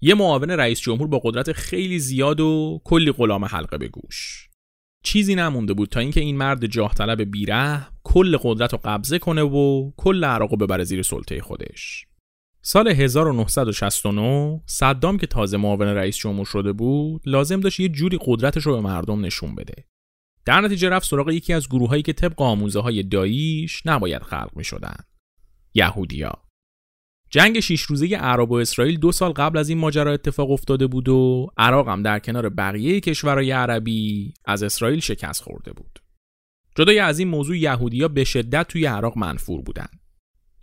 [0.00, 4.48] یه معاون رئیس جمهور با قدرت خیلی زیاد و کلی غلام حلقه به گوش.
[5.04, 9.42] چیزی نمونده بود تا اینکه این مرد جاه طلب بیره کل قدرت رو قبضه کنه
[9.42, 12.06] و کل عراق رو ببره زیر سلطه خودش.
[12.62, 18.62] سال 1969 صدام که تازه معاون رئیس جمهور شده بود لازم داشت یه جوری قدرتش
[18.62, 19.84] رو به مردم نشون بده.
[20.44, 24.64] در نتیجه رفت سراغ یکی از گروههایی که طبق آموزه های داییش نباید خلق می
[24.64, 24.96] شدن.
[25.74, 26.32] یهودیا.
[27.30, 31.08] جنگ شیش روزه عرب و اسرائیل دو سال قبل از این ماجرا اتفاق افتاده بود
[31.08, 36.01] و عراق هم در کنار بقیه کشورهای عربی از اسرائیل شکست خورده بود.
[36.74, 39.88] جدای از این موضوع یهودیا به شدت توی عراق منفور بودن.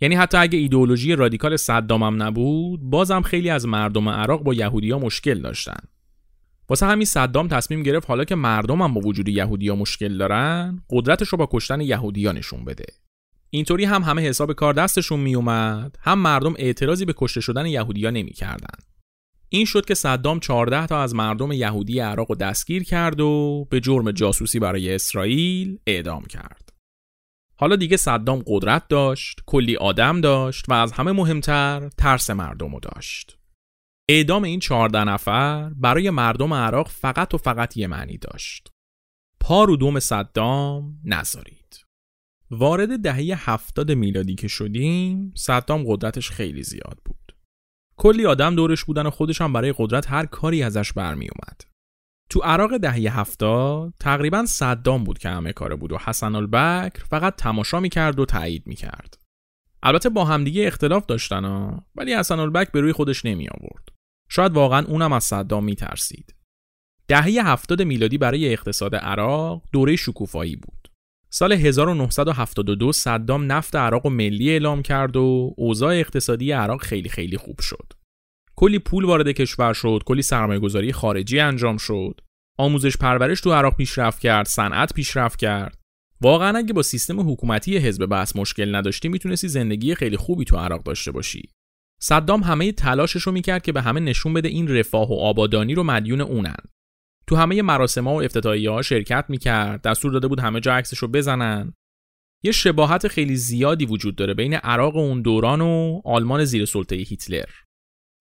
[0.00, 4.98] یعنی حتی اگه ایدئولوژی رادیکال صدام هم نبود، بازم خیلی از مردم عراق با یهودیا
[4.98, 5.80] مشکل داشتن.
[6.68, 11.28] واسه همین صدام تصمیم گرفت حالا که مردم هم با وجود یهودیا مشکل دارن، قدرتش
[11.28, 12.86] رو با کشتن یهودیا نشون بده.
[13.50, 18.78] اینطوری هم همه حساب کار دستشون میومد هم مردم اعتراضی به کشته شدن یهودیا نمی‌کردن.
[19.52, 24.10] این شد که صدام 14 تا از مردم یهودی عراق دستگیر کرد و به جرم
[24.10, 26.72] جاسوسی برای اسرائیل اعدام کرد.
[27.56, 32.80] حالا دیگه صدام قدرت داشت، کلی آدم داشت و از همه مهمتر ترس مردم رو
[32.80, 33.38] داشت.
[34.08, 38.68] اعدام این 14 نفر برای مردم عراق فقط و فقط یه معنی داشت.
[39.40, 41.84] پا رو دوم صدام نذارید.
[42.50, 47.19] وارد دهه هفتاد میلادی که شدیم صدام قدرتش خیلی زیاد بود
[48.00, 51.62] کلی آدم دورش بودن و خودش هم برای قدرت هر کاری ازش برمی اومد
[52.30, 57.36] تو عراق دهه هفتاد تقریبا صدام بود که همه کاره بود و حسن البکر فقط
[57.36, 59.18] تماشا می‌کرد و تایید می‌کرد.
[59.82, 63.88] البته با همدیگه اختلاف داشتن ها ولی حسن البکر به روی خودش نمی آورد
[64.28, 66.34] شاید واقعا اونم از صدام میترسید.
[67.08, 70.79] دهه هفتاد میلادی برای اقتصاد عراق دوره شکوفایی بود.
[71.32, 77.36] سال 1972 صدام نفت عراق و ملی اعلام کرد و اوضاع اقتصادی عراق خیلی خیلی
[77.36, 77.92] خوب شد.
[78.56, 82.20] کلی پول وارد کشور شد، کلی سرمایه گذاری خارجی انجام شد.
[82.58, 85.78] آموزش پرورش تو عراق پیشرفت کرد، صنعت پیشرفت کرد.
[86.20, 90.82] واقعا اگه با سیستم حکومتی حزب بس مشکل نداشتی می‌تونستی زندگی خیلی خوبی تو عراق
[90.82, 91.42] داشته باشی.
[92.00, 95.82] صدام همه تلاشش رو می‌کرد که به همه نشون بده این رفاه و آبادانی رو
[95.82, 96.56] مدیون اونن.
[97.30, 99.82] تو همه مراسم ها و افتتاحیه ها شرکت می‌کرد.
[99.82, 101.74] دستور داده بود همه جا عکسش رو بزنن.
[102.44, 107.48] یه شباهت خیلی زیادی وجود داره بین عراق اون دوران و آلمان زیر سلطه هیتلر.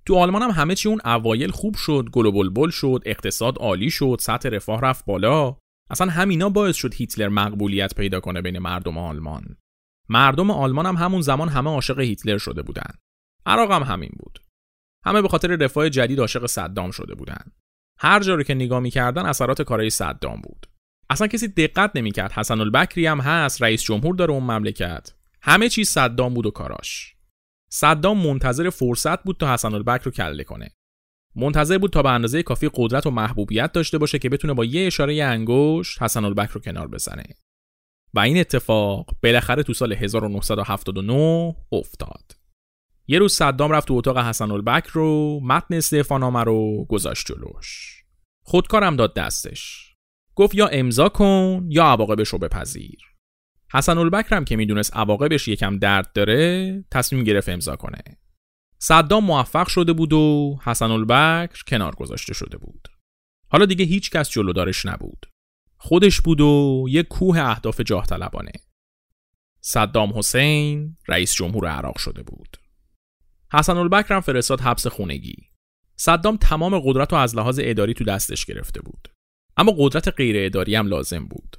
[0.06, 3.90] تو آلمان هم همه چی اون اوایل خوب شد گل و بلبل شد اقتصاد عالی
[3.90, 5.58] شد سطح رفاه رفت بالا.
[5.90, 9.58] اصلا همینا باعث شد هیتلر مقبولیت پیدا کنه بین مردم آلمان.
[10.10, 12.92] مردم آلمان هم همون زمان همه عاشق هیتلر شده بودن.
[13.46, 14.40] عراق هم همین بود.
[15.06, 17.52] همه به خاطر رفاه جدید عاشق صدام شده بودن.
[18.00, 20.66] هر جا رو که نگاه می‌کردن اثرات کارای صدام بود.
[21.10, 22.32] اصلا کسی دقت نمی‌کرد.
[22.32, 25.14] حسن البکری هم هست رئیس جمهور داره اون مملکت.
[25.42, 27.16] همه چیز صدام بود و کاراش.
[27.72, 30.70] صدام منتظر فرصت بود تا حسن البکر رو کله کنه.
[31.36, 34.88] منتظر بود تا به اندازه کافی قدرت و محبوبیت داشته باشه که بتونه با یه
[34.88, 37.24] اشاره انگشت حسن البکر رو کنار بزنه.
[38.14, 42.39] و این اتفاق بالاخره تو سال 1979 افتاد.
[43.12, 47.96] یه روز صدام رفت تو اتاق حسن البکر رو متن استعفانامه رو گذاشت جلوش.
[48.44, 49.94] خودکارم داد دستش.
[50.36, 53.00] گفت یا امضا کن یا عواقبش رو بپذیر.
[53.74, 58.04] حسن البکر هم که می‌دونست عواقبش یکم درد داره تصمیم گرفت امضا کنه.
[58.80, 62.88] صدام موفق شده بود و حسن البکر کنار گذاشته شده بود.
[63.48, 65.26] حالا دیگه هیچ کس جلودارش نبود.
[65.78, 68.54] خودش بود و یک کوه اهداف جاه طلبانه.
[69.62, 72.59] صدام حسین رئیس جمهور عراق شده بود.
[73.54, 75.36] حسن البکر هم فرستاد حبس خونگی.
[75.96, 79.08] صدام تمام قدرت رو از لحاظ اداری تو دستش گرفته بود.
[79.58, 81.58] اما قدرت غیر اداری هم لازم بود.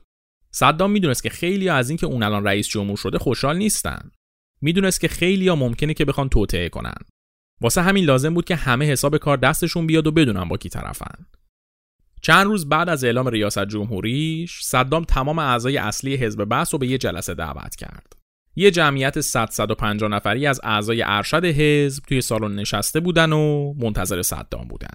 [0.51, 4.11] صدام می‌دونست که خیلی از اینکه اون الان رئیس جمهور شده خوشحال نیستن.
[4.61, 6.95] می‌دونست که خیلی ها ممکنه که بخوان توطعه کنن.
[7.61, 11.27] واسه همین لازم بود که همه حساب کار دستشون بیاد و بدونن با کی طرفن.
[12.23, 16.87] چند روز بعد از اعلام ریاست جمهوریش صدام تمام اعضای اصلی حزب بحث رو به
[16.87, 18.20] یه جلسه دعوت کرد.
[18.57, 24.23] یه جمعیت 100 150 نفری از اعضای ارشد حزب توی سالن نشسته بودن و منتظر
[24.23, 24.95] صدام بودن.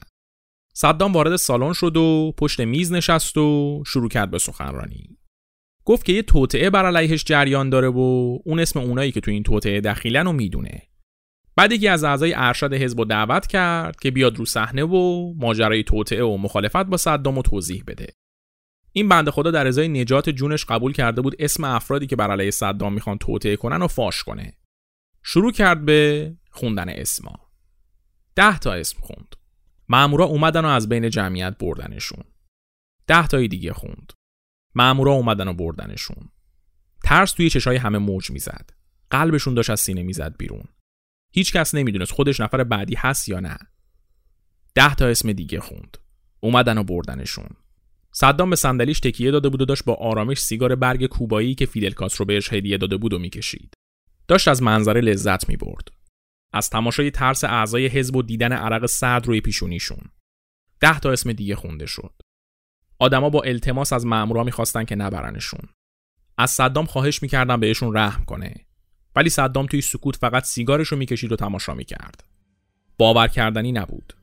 [0.73, 5.17] صدام وارد سالن شد و پشت میز نشست و شروع کرد به سخنرانی.
[5.85, 7.99] گفت که یه توطعه بر علیهش جریان داره و
[8.45, 10.81] اون اسم اونایی که تو این توطعه دخیلن رو می‌دونه.
[11.55, 15.83] بعد یکی از اعضای ارشد حزب رو دعوت کرد که بیاد رو صحنه و ماجرای
[15.83, 18.07] توطعه و مخالفت با صدام رو توضیح بده.
[18.97, 22.51] این بنده خدا در ازای نجات جونش قبول کرده بود اسم افرادی که بر علیه
[22.51, 24.53] صدام می‌خوان توطئه کنن و فاش کنه.
[25.23, 27.49] شروع کرد به خوندن اسما.
[28.35, 29.35] ده تا اسم خوند.
[29.89, 32.23] مامورا اومدن و از بین جمعیت بردنشون.
[33.07, 34.13] ده تایی دیگه خوند.
[34.75, 36.29] مامورا اومدن و بردنشون.
[37.03, 38.69] ترس توی چشای همه موج می‌زد.
[39.09, 40.65] قلبشون داشت از سینه می‌زد بیرون.
[41.33, 43.57] هیچ کس نمی‌دونست خودش نفر بعدی هست یا نه.
[44.75, 45.97] ده تا اسم دیگه خوند.
[46.39, 47.49] اومدن و بردنشون.
[48.17, 51.91] صدام به صندلیش تکیه داده بود و داشت با آرامش سیگار برگ کوبایی که فیدل
[51.91, 53.73] کاسترو بهش هدیه داده بود و می‌کشید.
[54.27, 55.87] داشت از منظره لذت می‌برد.
[56.53, 60.01] از تماشای ترس اعضای حزب و دیدن عرق سرد روی پیشونیشون.
[60.79, 62.13] ده تا اسم دیگه خونده شد.
[62.99, 65.69] آدما با التماس از مامورا می‌خواستن که نبرنشون.
[66.37, 68.55] از صدام خواهش می‌کردن بهشون رحم کنه.
[69.15, 72.23] ولی صدام توی سکوت فقط سیگارش رو می‌کشید و تماشا می‌کرد.
[72.97, 74.13] باور کردنی نبود.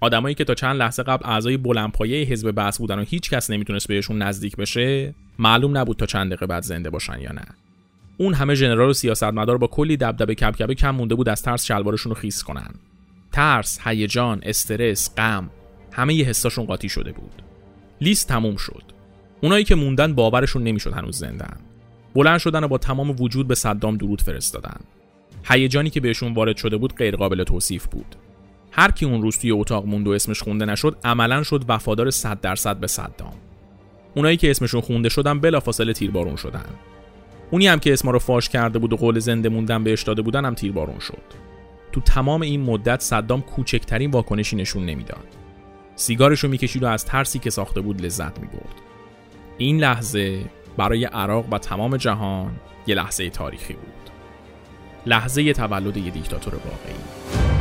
[0.00, 3.88] آدمایی که تا چند لحظه قبل اعضای بلندپایه حزب بحث بودن و هیچ کس نمی‌تونست
[3.88, 7.44] بهشون نزدیک بشه معلوم نبود تا چند دقیقه بعد زنده باشن یا نه.
[8.16, 12.10] اون همه ژنرال و سیاستمدار با کلی دبدبه کبکبه کم مونده بود از ترس شلوارشون
[12.10, 12.70] رو خیس کنن.
[13.32, 15.50] ترس هیجان استرس غم
[15.92, 17.42] همه ی حساشون قاطی شده بود.
[18.00, 18.82] لیست تموم شد.
[19.40, 21.56] اونایی که موندن باورشون نمی‌شد هنوز زندن.
[22.14, 24.80] بلند شدن و با تمام وجود به صدام درود فرستادن.
[25.44, 28.16] هیجانی که بهشون وارد شده بود غیر قابل توصیف بود.
[28.72, 32.40] هر کی اون روز توی اتاق موند و اسمش خونده نشد عملا شد وفادار 100
[32.40, 33.34] درصد به صدام.
[34.14, 36.66] اونایی که اسمشون خونده شدن بلافاصله تیربارون شدن.
[37.50, 40.44] اونی هم که اسما رو فاش کرده بود و قول زنده موندن بهش داده بودن
[40.44, 41.22] هم تیربارون شد.
[41.92, 45.26] تو تمام این مدت صدام کوچکترین واکنشی نشون نمی‌داد.
[45.96, 48.74] سیگارشو می‌کشید و از ترسی که ساخته بود لذت می‌برد.
[49.58, 50.44] این لحظه
[50.76, 52.50] برای عراق و تمام جهان
[52.86, 54.10] یه لحظه تاریخی بود.
[55.06, 57.59] لحظه تولد یه دیکتاتور واقعی.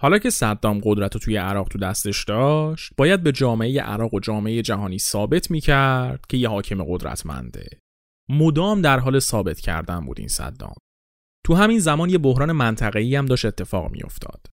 [0.00, 4.20] حالا که صدام قدرت رو توی عراق تو دستش داشت باید به جامعه عراق و
[4.20, 7.68] جامعه جهانی ثابت می‌کرد که یه حاکم قدرتمنده.
[8.28, 10.74] مدام در حال ثابت کردن بود این صدام.
[11.44, 14.46] تو همین زمان یه بحران منطقه‌ای هم داشت اتفاق میافتاد.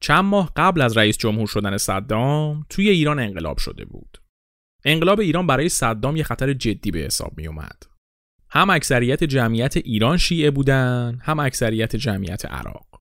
[0.00, 4.18] چند ماه قبل از رئیس جمهور شدن صدام توی ایران انقلاب شده بود.
[4.84, 7.82] انقلاب ایران برای صدام یه خطر جدی به حساب می اومد.
[8.50, 12.93] هم اکثریت جمعیت ایران شیعه بودن هم اکثریت جمعیت عراق.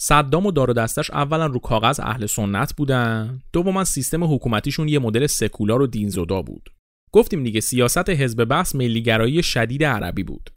[0.00, 3.40] صدام و دار و دستش اولا رو کاغذ اهل سنت بودن.
[3.52, 6.70] دوما سیستم حکومتیشون یه مدل سکولار و دینزدا بود.
[7.12, 10.50] گفتیم دیگه سیاست حزب بحث ملیگرایی شدید عربی بود.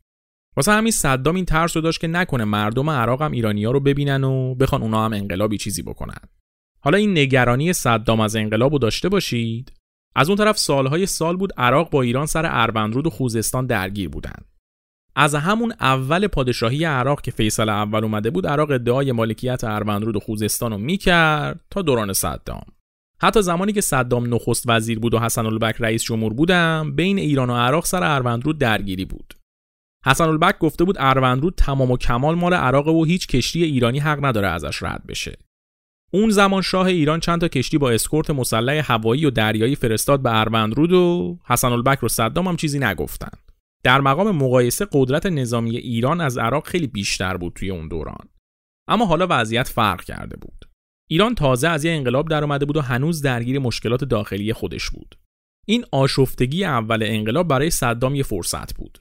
[0.57, 4.23] واسه همین صدام این ترس رو داشت که نکنه مردم عراق هم ایرانیا رو ببینن
[4.23, 6.21] و بخوان اونا هم انقلابی چیزی بکنن.
[6.79, 9.73] حالا این نگرانی صدام از انقلاب رو داشته باشید؟
[10.15, 14.35] از اون طرف سالهای سال بود عراق با ایران سر اروندرود و خوزستان درگیر بودن.
[15.15, 20.19] از همون اول پادشاهی عراق که فیصل اول اومده بود عراق ادعای مالکیت اروندرود و
[20.19, 22.63] خوزستان رو می‌کرد تا دوران صدام.
[23.21, 27.49] حتی زمانی که صدام نخست وزیر بود و حسن البک رئیس جمهور بودم بین ایران
[27.49, 29.33] و عراق سر اروندرود درگیری بود.
[30.05, 34.25] حسن البک گفته بود اروندرود تمام و کمال مال عراق و هیچ کشتی ایرانی حق
[34.25, 35.37] نداره ازش رد بشه.
[36.13, 40.39] اون زمان شاه ایران چند تا کشتی با اسکورت مسلح هوایی و دریایی فرستاد به
[40.39, 43.31] اروندرود و حسن البک رو صدام هم چیزی نگفتن.
[43.83, 48.29] در مقام مقایسه قدرت نظامی ایران از عراق خیلی بیشتر بود توی اون دوران.
[48.87, 50.65] اما حالا وضعیت فرق کرده بود.
[51.09, 55.15] ایران تازه از یه انقلاب در اومده بود و هنوز درگیر مشکلات داخلی خودش بود.
[55.67, 58.97] این آشفتگی اول انقلاب برای صدام یه فرصت بود.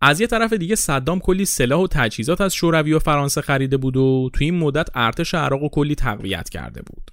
[0.00, 3.96] از یه طرف دیگه صدام کلی سلاح و تجهیزات از شوروی و فرانسه خریده بود
[3.96, 7.10] و توی این مدت ارتش عراق و کلی تقویت کرده بود.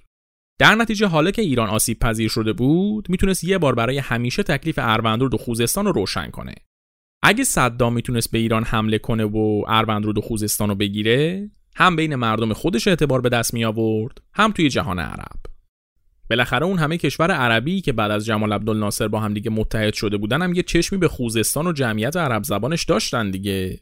[0.58, 4.78] در نتیجه حالا که ایران آسیب پذیر شده بود می‌تونست یه بار برای همیشه تکلیف
[4.82, 6.54] اروندرود و خوزستان رو روشن کنه.
[7.28, 12.14] اگه صدام می‌تونست به ایران حمله کنه و اروندرود و خوزستان رو بگیره هم بین
[12.14, 15.40] مردم خودش اعتبار به دست می آورد هم توی جهان عرب.
[16.30, 20.16] بالاخره اون همه کشور عربی که بعد از جمال عبدالناصر با هم دیگه متحد شده
[20.16, 23.80] بودن هم یه چشمی به خوزستان و جمعیت عرب زبانش داشتن دیگه.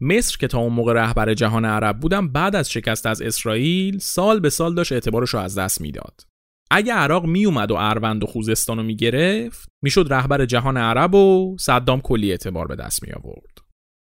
[0.00, 4.40] مصر که تا اون موقع رهبر جهان عرب بودن بعد از شکست از اسرائیل سال
[4.40, 6.29] به سال داشت اعتبارش رو از دست می‌داد.
[6.70, 12.00] اگه عراق میومد و اروند و خوزستان رو می‌گرفت می‌شد رهبر جهان عرب و صدام
[12.00, 13.58] کلی اعتبار به دست می آورد.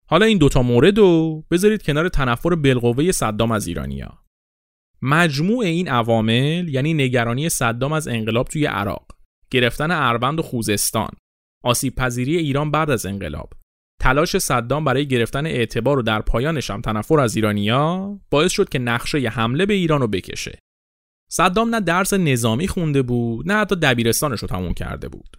[0.09, 4.19] حالا این دوتا مورد رو بذارید کنار تنفر بالقوه صدام از ایرانیا.
[5.01, 9.07] مجموع این عوامل یعنی نگرانی صدام از انقلاب توی عراق،
[9.51, 11.09] گرفتن اروند و خوزستان
[11.63, 13.49] آسیب پذیری ایران بعد از انقلاب
[14.01, 18.79] تلاش صدام برای گرفتن اعتبار و در پایانش هم تنفر از ایرانیا باعث شد که
[18.79, 20.59] نقشه حمله به ایران رو بکشه
[21.29, 25.37] صدام نه درس نظامی خونده بود نه حتی دبیرستانش رو تموم کرده بود.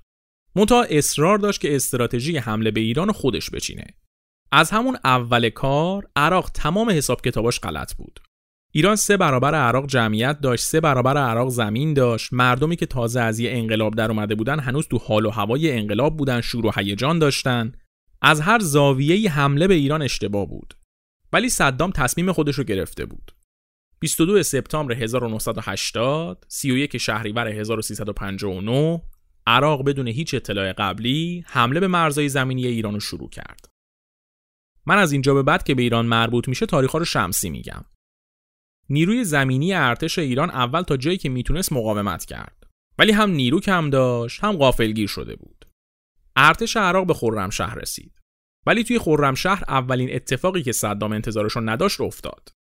[0.56, 3.86] منتها اصرار داشت که استراتژی حمله به ایران خودش بچینه.
[4.52, 8.20] از همون اول کار عراق تمام حساب کتاباش غلط بود.
[8.72, 12.32] ایران سه برابر عراق جمعیت داشت سه برابر عراق زمین داشت.
[12.32, 16.16] مردمی که تازه از یه انقلاب در اومده بودن هنوز تو حال و هوای انقلاب
[16.16, 17.72] بودن شور و هیجان داشتن.
[18.22, 20.74] از هر زاویه حمله به ایران اشتباه بود.
[21.32, 23.35] ولی صدام تصمیم خودش رو گرفته بود.
[24.00, 29.02] 22 سپتامبر 1980 31 شهریور 1359
[29.46, 33.66] عراق بدون هیچ اطلاع قبلی حمله به مرزهای زمینی ایران رو شروع کرد.
[34.86, 37.84] من از اینجا به بعد که به ایران مربوط میشه تاریخ رو شمسی میگم.
[38.90, 42.66] نیروی زمینی ارتش ایران اول تا جایی که می‌تونست مقاومت کرد.
[42.98, 45.66] ولی هم نیرو کم داشت هم غافلگیر شده بود.
[46.36, 48.12] ارتش عراق به خرمشهر رسید.
[48.66, 52.55] ولی توی خرمشهر اولین اتفاقی که صدام انتظارش نداشت افتاد.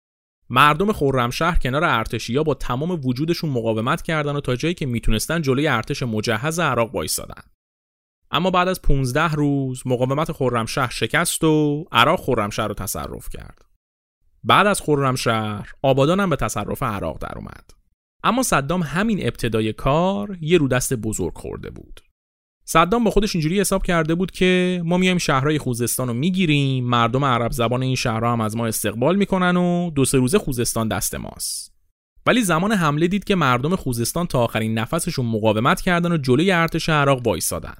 [0.49, 5.67] مردم خرمشهر کنار ارتشیا با تمام وجودشون مقاومت کردن و تا جایی که می‌تونستن جلوی
[5.67, 7.41] ارتش مجهز عراق وایسادن.
[8.31, 13.65] اما بعد از 15 روز مقاومت خرمشهر شکست و عراق خرمشهر رو تصرف کرد.
[14.43, 17.71] بعد از خرمشهر آبادان هم به تصرف عراق در اومد
[18.23, 22.01] اما صدام همین ابتدای کار یه رودست بزرگ خورده بود.
[22.65, 27.25] صدام با خودش اینجوری حساب کرده بود که ما میایم شهرهای خوزستان رو می‌گیریم مردم
[27.25, 31.15] عرب زبان این شهرها هم از ما استقبال می‌کنن و دو سه روزه خوزستان دست
[31.15, 31.75] ماست.
[32.25, 36.89] ولی زمان حمله دید که مردم خوزستان تا آخرین نفسشون مقاومت کردن و جلوی ارتش
[36.89, 37.75] عراق وایسادن.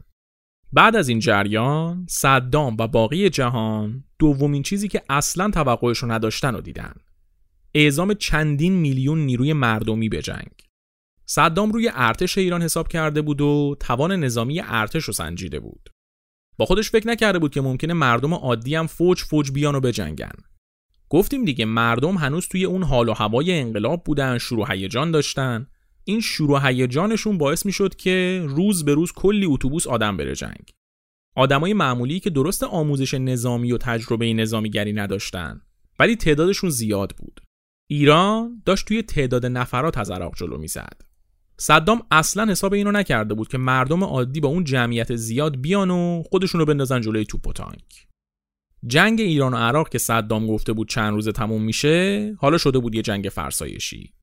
[0.74, 6.56] بعد از این جریان صدام و باقی جهان دومین چیزی که اصلا توقعش رو نداشتن
[6.56, 6.94] و دیدن.
[7.74, 10.65] اعزام چندین میلیون نیروی مردمی به جنگ.
[11.26, 15.90] صدام روی ارتش ایران حساب کرده بود و توان نظامی ارتش رو سنجیده بود.
[16.58, 20.36] با خودش فکر نکرده بود که ممکنه مردم عادی هم فوج فوج بیان و بجنگن.
[21.10, 25.68] گفتیم دیگه مردم هنوز توی اون حال و هوای انقلاب بودن شروع هیجان داشتن.
[26.04, 30.72] این شروع هیجانشون باعث می‌شد که روز به روز کلی اتوبوس آدم بره جنگ.
[31.36, 35.62] آدمای معمولی که درست آموزش نظامی و تجربه نظامیگری نداشتن
[36.00, 37.42] ولی تعدادشون زیاد بود.
[37.90, 41.02] ایران داشت توی تعداد نفرات از عراق جلو می‌زد.
[41.58, 46.24] صدام اصلا حساب اینو نکرده بود که مردم عادی با اون جمعیت زیاد بیان و
[46.30, 48.08] خودشون رو بندازن جلوی توپ و تانک.
[48.88, 52.96] جنگ ایران و عراق که صدام گفته بود چند روزه تموم میشه حالا شده بود
[52.96, 54.14] یه جنگ فرسایشی.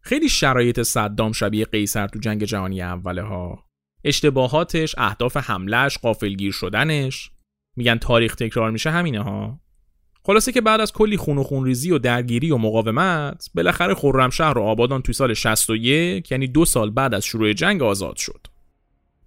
[0.00, 3.64] خیلی شرایط صدام شبیه قیصر تو جنگ جهانی اوله ها
[4.04, 7.30] اشتباهاتش اهداف حملش قافلگیر شدنش.
[7.76, 9.60] میگن تاریخ تکرار میشه همینه ها.
[10.26, 14.62] خلاصه که بعد از کلی خون و خونریزی و درگیری و مقاومت بالاخره خرمشهر و
[14.62, 18.46] آبادان توی سال 61 یعنی دو سال بعد از شروع جنگ آزاد شد.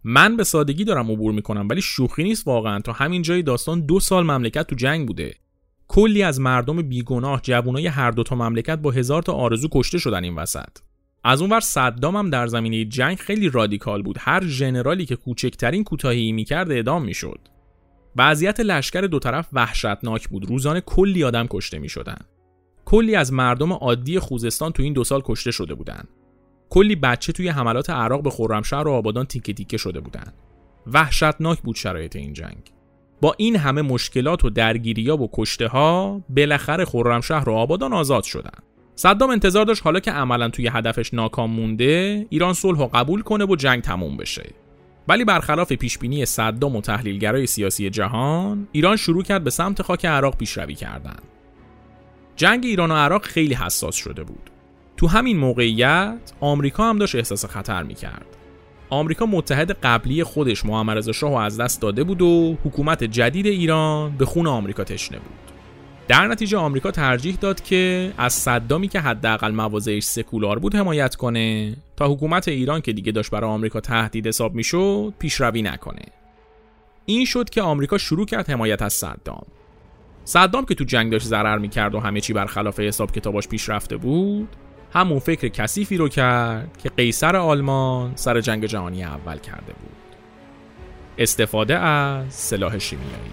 [0.03, 2.79] من به سادگی دارم عبور می‌کنم ولی شوخی نیست واقعا.
[2.79, 5.33] تا همین جای داستان دو سال مملکت تو جنگ بوده.
[5.87, 10.23] کلی از مردم بیگناه جوانای هر دو تا مملکت با هزار تا آرزو کشته شدن
[10.23, 10.77] این وسط.
[11.23, 14.15] از اونور صدام هم در زمینه جنگ خیلی رادیکال بود.
[14.19, 17.39] هر ژنرالی که کوچکترین کوتاهی می‌کرد اعدام می‌شد.
[18.17, 22.17] وضعیت لشکر دو طرف وحشتناک بود روزانه کلی آدم کشته می شدن.
[22.85, 26.07] کلی از مردم عادی خوزستان تو این دو سال کشته شده بودند.
[26.69, 30.33] کلی بچه توی حملات عراق به خرمشهر و آبادان تیکه تیکه شده بودند.
[30.87, 32.71] وحشتناک بود شرایط این جنگ.
[33.21, 38.63] با این همه مشکلات و درگیریا و کشته ها بالاخره خرمشهر و آبادان آزاد شدند.
[38.95, 43.55] صدام انتظار داشت حالا که عملا توی هدفش ناکام مونده ایران صلح قبول کنه و
[43.55, 44.49] جنگ تموم بشه
[45.07, 50.37] ولی برخلاف پیشبینی صدام و تحلیلگرای سیاسی جهان ایران شروع کرد به سمت خاک عراق
[50.37, 51.17] پیشروی کردن.
[52.35, 54.49] جنگ ایران و عراق خیلی حساس شده بود.
[54.97, 58.25] تو همین موقعیت آمریکا هم داشت احساس خطر می‌کرد.
[58.89, 64.25] آمریکا متحد قبلی خودش محمد شاه از دست داده بود و حکومت جدید ایران به
[64.25, 65.46] خون آمریکا تشنه بود.
[66.07, 71.75] در نتیجه آمریکا ترجیح داد که از صدامی که حداقل مواضعش سکولار بود حمایت کنه.
[71.97, 76.01] تا حکومت ایران که دیگه داشت برای آمریکا تهدید حساب می‌شد پیشروی نکنه.
[77.05, 79.45] این شد که آمریکا شروع کرد حمایت از صدام.
[80.23, 83.97] صدام که تو جنگ داشت ضرر می‌کرد و همه چی برخلاف حساب کتاباش پیش رفته
[83.97, 84.47] بود
[84.93, 89.97] همون فکر کثیفی رو کرد که قیصر آلمان سر جنگ جهانی اول کرده بود.
[91.17, 93.31] استفاده از سلاح شیمیایی.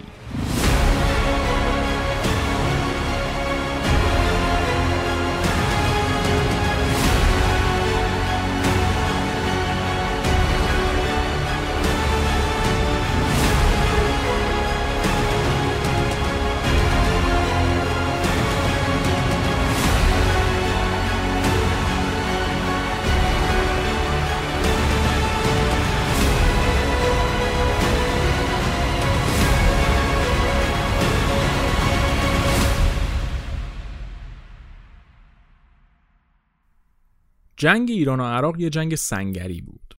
[37.64, 39.94] جنگ ایران و عراق یه جنگ سنگری بود.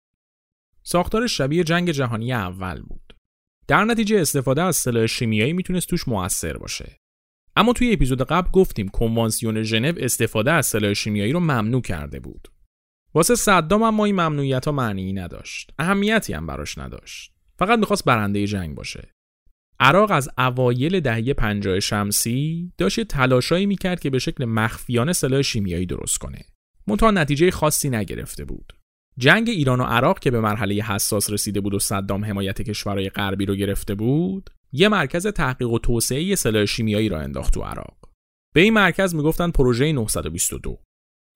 [0.83, 3.15] ساختار شبیه جنگ جهانی اول بود.
[3.67, 6.99] در نتیجه استفاده از سلاح شیمیایی می‌تونست توش موثر باشه.
[7.55, 12.47] اما توی اپیزود قبل گفتیم کنوانسیون ژنو استفاده از سلاح شیمیایی رو ممنوع کرده بود.
[13.13, 15.71] واسه صدام اما این ممنوعیت ها معنی نداشت.
[15.79, 17.33] اهمیتی هم براش نداشت.
[17.59, 19.11] فقط می‌خواست برنده جنگ باشه.
[19.79, 25.85] عراق از اوایل دهه 50 شمسی داشت تلاشایی می‌کرد که به شکل مخفیانه سلاح شیمیایی
[25.85, 26.45] درست کنه.
[26.87, 28.73] منتها نتیجه خاصی نگرفته بود.
[29.17, 33.45] جنگ ایران و عراق که به مرحله حساس رسیده بود و صدام حمایت کشورهای غربی
[33.45, 37.97] رو گرفته بود، یه مرکز تحقیق و توسعه سلاح شیمیایی را انداخت تو عراق.
[38.55, 40.79] به این مرکز می‌گفتن پروژه 922.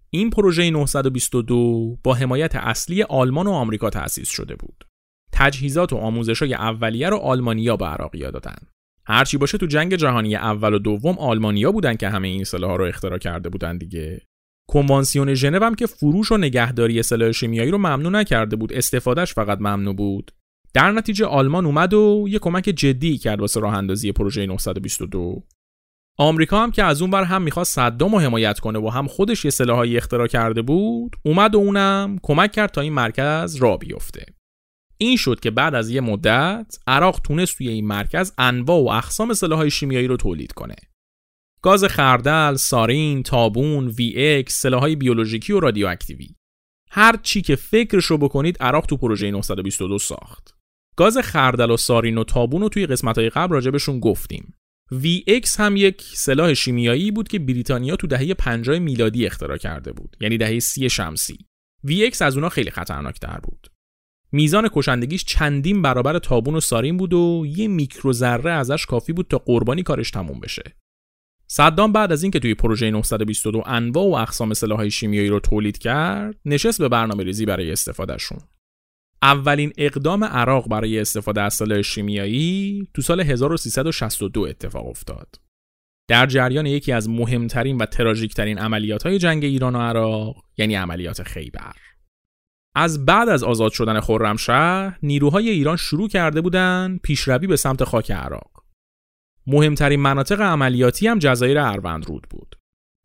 [0.09, 4.85] این پروژه 922 با حمایت اصلی آلمان و آمریکا تأسیس شده بود.
[5.33, 8.57] تجهیزات و آموزش‌های اولیه رو آلمانیا به عراقیا دادن.
[9.05, 12.85] هرچی باشه تو جنگ جهانی اول و دوم آلمانیا بودن که همه این سلاح رو
[12.85, 14.21] اختراع کرده بودن دیگه.
[14.69, 19.57] کنوانسیون ژنو هم که فروش و نگهداری سلاح شیمیایی رو ممنوع نکرده بود استفادهش فقط
[19.61, 20.31] ممنوع بود.
[20.73, 25.43] در نتیجه آلمان اومد و یه کمک جدی کرد واسه راه اندازی پروژه 922
[26.17, 29.45] آمریکا هم که از اون بر هم می‌خواست صدام رو حمایت کنه و هم خودش
[29.45, 34.25] یه سلاحایی اختراع کرده بود اومد و اونم کمک کرد تا این مرکز را بیفته.
[34.97, 39.33] این شد که بعد از یه مدت عراق تونست توی این مرکز انواع و اقسام
[39.33, 40.75] سلاحهای شیمیایی رو تولید کنه.
[41.61, 46.35] گاز خردل، سارین، تابون، VX، سلاحهای بیولوژیکی و رادیواکتیوی.
[46.91, 50.55] هر چی که فکرشو بکنید عراق تو پروژه 922 ساخت.
[50.95, 54.53] گاز خردل و سارین و تابون رو توی قسمت‌های قبل راجبشون گفتیم.
[54.93, 60.17] VX هم یک سلاح شیمیایی بود که بریتانیا تو دهه 50 میلادی اختراع کرده بود
[60.21, 61.37] یعنی دهه سی شمسی
[61.87, 63.67] VX از اونا خیلی خطرناکتر بود
[64.31, 69.37] میزان کشندگیش چندین برابر تابون و سارین بود و یه میکروذره ازش کافی بود تا
[69.37, 70.63] قربانی کارش تموم بشه
[71.51, 76.35] صدام بعد از اینکه توی پروژه 922 انواع و اقسام سلاحهای شیمیایی رو تولید کرد
[76.45, 78.39] نشست به برنامه ریزی برای استفادهشون.
[79.21, 85.35] اولین اقدام عراق برای استفاده از سلاح شیمیایی تو سال 1362 اتفاق افتاد.
[86.09, 91.23] در جریان یکی از مهمترین و تراژیکترین عملیات های جنگ ایران و عراق یعنی عملیات
[91.23, 91.75] خیبر.
[92.75, 98.11] از بعد از آزاد شدن خرمشهر نیروهای ایران شروع کرده بودند پیشروی به سمت خاک
[98.11, 98.58] عراق.
[99.49, 102.55] مهمترین مناطق عملیاتی هم جزایر اروندرود بود.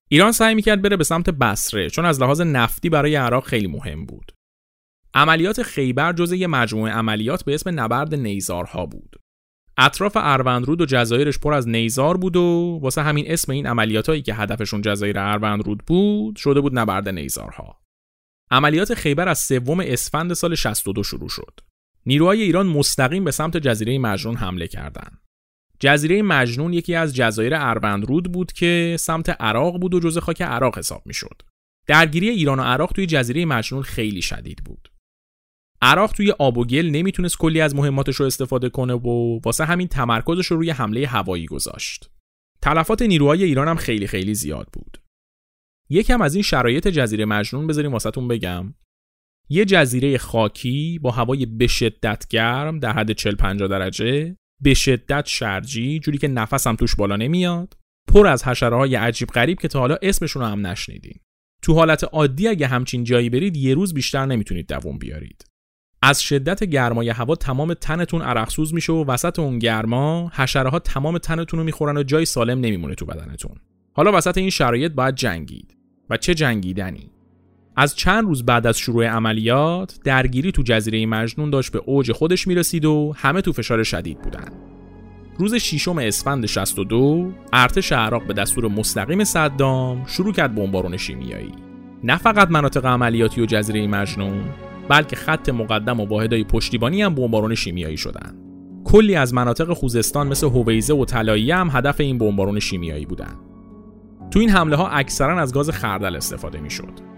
[0.09, 4.07] ایران سعی می‌کرد بره به سمت بصره چون از لحاظ نفتی برای عراق خیلی مهم
[4.07, 4.33] بود.
[5.15, 9.17] عملیات خیبر جزء یه مجموعه عملیات به اسم نبرد نیزارها بود.
[9.79, 14.35] اطراف اروندرود و جزایرش پر از نیزار بود و واسه همین اسم این عملیاتایی که
[14.35, 17.81] هدفشون جزایر اروندرود بود شده بود نبرد نیزارها.
[18.51, 21.61] عملیات خیبر از سوم اسفند سال 62 شروع شد.
[22.07, 25.24] نیروهای ایران مستقیم به سمت جزیره مجنون حمله کردند.
[25.85, 30.79] جزیره مجنون یکی از جزایر اروندرود بود که سمت عراق بود و جزء خاک عراق
[30.79, 31.43] حساب می‌شد.
[31.87, 34.93] درگیری ایران و عراق توی جزیره مجنون خیلی شدید بود.
[35.83, 39.89] عراق توی آب و گل نمی‌تونست کلی از مهماتش رو استفاده کنه و واسه همین
[39.89, 42.11] تمرکزش رو روی حمله هوایی گذاشت.
[42.63, 44.99] تلفات نیروهای ایران هم خیلی خیلی زیاد بود.
[45.91, 48.75] یکم از این شرایط جزیره مجنون بذاریم واسهتون بگم.
[49.49, 55.27] یه جزیره خاکی با هوای به شدت گرم در حد 40 50 درجه به شدت
[55.27, 57.77] شرجی جوری که نفسم توش بالا نمیاد.
[58.09, 61.21] پر از حشره های عجیب غریب که تا حالا اسمشون رو هم نشنیدین
[61.63, 65.45] تو حالت عادی اگه همچین جایی برید یه روز بیشتر نمی‌تونید دووم بیارید.
[66.03, 71.19] از شدت گرمای هوا تمام تنتون عرقسوز میشه و وسط اون گرما حشره ها تمام
[71.19, 73.57] تنتون رو می‌خورن و جای سالم نمیمونه تو بدنتون.
[73.93, 75.77] حالا وسط این شرایط باید جنگید.
[76.11, 77.11] و چه جنگیدنی؟
[77.77, 82.47] از چند روز بعد از شروع عملیات درگیری تو جزیره مجنون داشت به اوج خودش
[82.47, 84.49] می‌رسید و همه تو فشار شدید بودن.
[85.39, 91.53] روز ششم اسفند 62 ارتش عراق به دستور مستقیم صدام شروع کرد بمبارون شیمیایی.
[92.05, 94.45] نه فقط مناطق عملیاتی و جزیره مجنون
[94.89, 98.39] بلکه خط مقدم و واحدهای پشتیبانی هم بمبارون شیمیایی شدند.
[98.85, 103.37] کلی از مناطق خوزستان مثل هویزه و طلاییه هم هدف این بمبارون شیمیایی بودند.
[104.31, 107.14] تو این حمله ها اکثرا از گاز خردل استفاده می‌شد.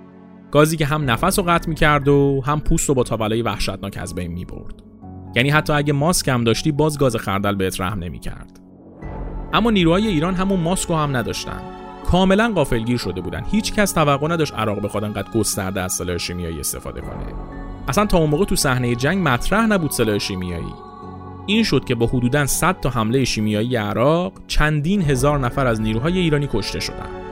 [0.56, 4.14] گازی که هم نفس رو قطع می‌کرد و هم پوست رو با تابلای وحشتناک از
[4.14, 4.82] بین می‌برد.
[5.34, 8.60] یعنی حتی اگه ماسک هم داشتی باز گاز خردل بهت رحم نمی‌کرد.
[9.52, 11.60] اما نیروهای ایران همون ماسک هم نداشتن.
[12.06, 13.44] کاملا غافلگیر شده بودن.
[13.50, 17.34] هیچ کس توقع نداشت عراق بخواد انقدر گسترده از سلاح شیمیایی استفاده کنه.
[17.88, 20.74] اصلا تا اون موقع تو صحنه جنگ مطرح نبود سلاح شیمیایی.
[21.46, 26.18] این شد که با حدوداً 100 تا حمله شیمیایی عراق چندین هزار نفر از نیروهای
[26.18, 27.25] ایرانی کشته شدند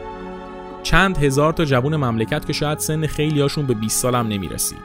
[0.85, 4.79] چند هزار تا جوون مملکت که شاید سن خیلی هاشون به 20 سالم نمی‌رسید.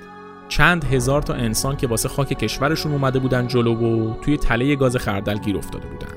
[0.48, 4.96] چند هزار تا انسان که واسه خاک کشورشون اومده بودن جلو و توی تله گاز
[4.96, 6.14] خردل گیر افتاده بودن.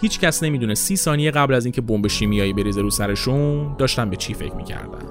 [0.00, 4.16] هیچ کس نمی‌دونه سی ثانیه قبل از اینکه بمب شیمیایی بریزه رو سرشون داشتن به
[4.16, 5.06] چی فکر می‌کردن.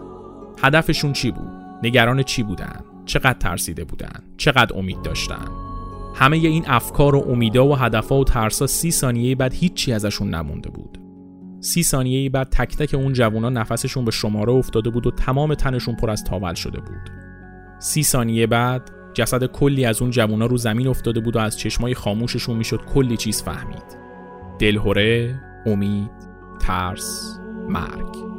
[0.64, 1.50] هدفشون چی بود؟
[1.84, 5.48] نگران چی بودن؟ چقدر ترسیده بودن؟ چقدر امید داشتن؟
[6.16, 10.70] همه این افکار و امیدا و هدفها و ترسا سی ثانیه بعد هیچی ازشون نمونده
[10.70, 11.05] بود.
[11.60, 15.96] سی ثانیه بعد تک تک اون جوونا نفسشون به شماره افتاده بود و تمام تنشون
[15.96, 17.10] پر از تاول شده بود.
[17.80, 21.94] سی ثانیه بعد جسد کلی از اون جوونا رو زمین افتاده بود و از چشمای
[21.94, 24.06] خاموششون می‌شد کلی چیز فهمید.
[24.60, 26.12] دلهوره امید
[26.60, 27.40] ترس
[27.70, 28.35] مرگ.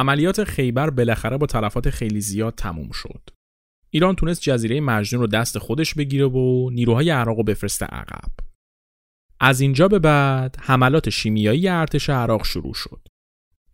[0.00, 3.20] عملیات خیبر بالاخره با تلفات خیلی زیاد تموم شد.
[3.90, 8.30] ایران تونست جزیره مجنون رو دست خودش بگیره و نیروهای عراق رو بفرسته عقب.
[9.40, 13.08] از اینجا به بعد حملات شیمیایی ارتش عراق شروع شد.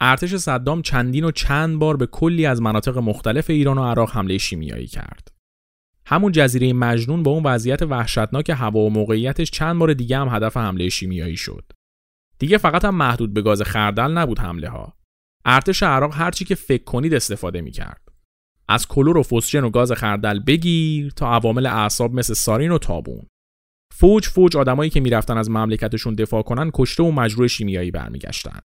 [0.00, 4.38] ارتش صدام چندین و چند بار به کلی از مناطق مختلف ایران و عراق حمله
[4.38, 5.32] شیمیایی کرد.
[6.06, 10.56] همون جزیره مجنون با اون وضعیت وحشتناک هوا و موقعیتش چند بار دیگه هم هدف
[10.56, 11.72] حمله شیمیایی شد.
[12.38, 14.96] دیگه فقط هم محدود به گاز خردل نبود حمله ها.
[15.48, 18.02] ارتش عراق هرچی که فکر کنید استفاده می‌کرد.
[18.68, 23.26] از کلور و فسجن و گاز خردل بگیر تا عوامل اعصاب مثل سارین و تابون.
[23.94, 28.60] فوج فوج آدمایی که می‌رفتن از مملکتشون دفاع کنن کشته و مجروع شیمیایی برمیگشتن.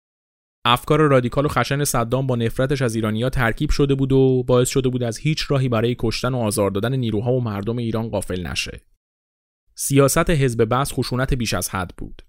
[0.66, 4.90] افکار رادیکال و خشن صدام با نفرتش از ایرانیا ترکیب شده بود و باعث شده
[4.90, 8.82] بود از هیچ راهی برای کشتن و آزار دادن نیروها و مردم ایران غافل نشه.
[9.76, 12.22] سیاست حزب بس خشونت بیش از حد بود.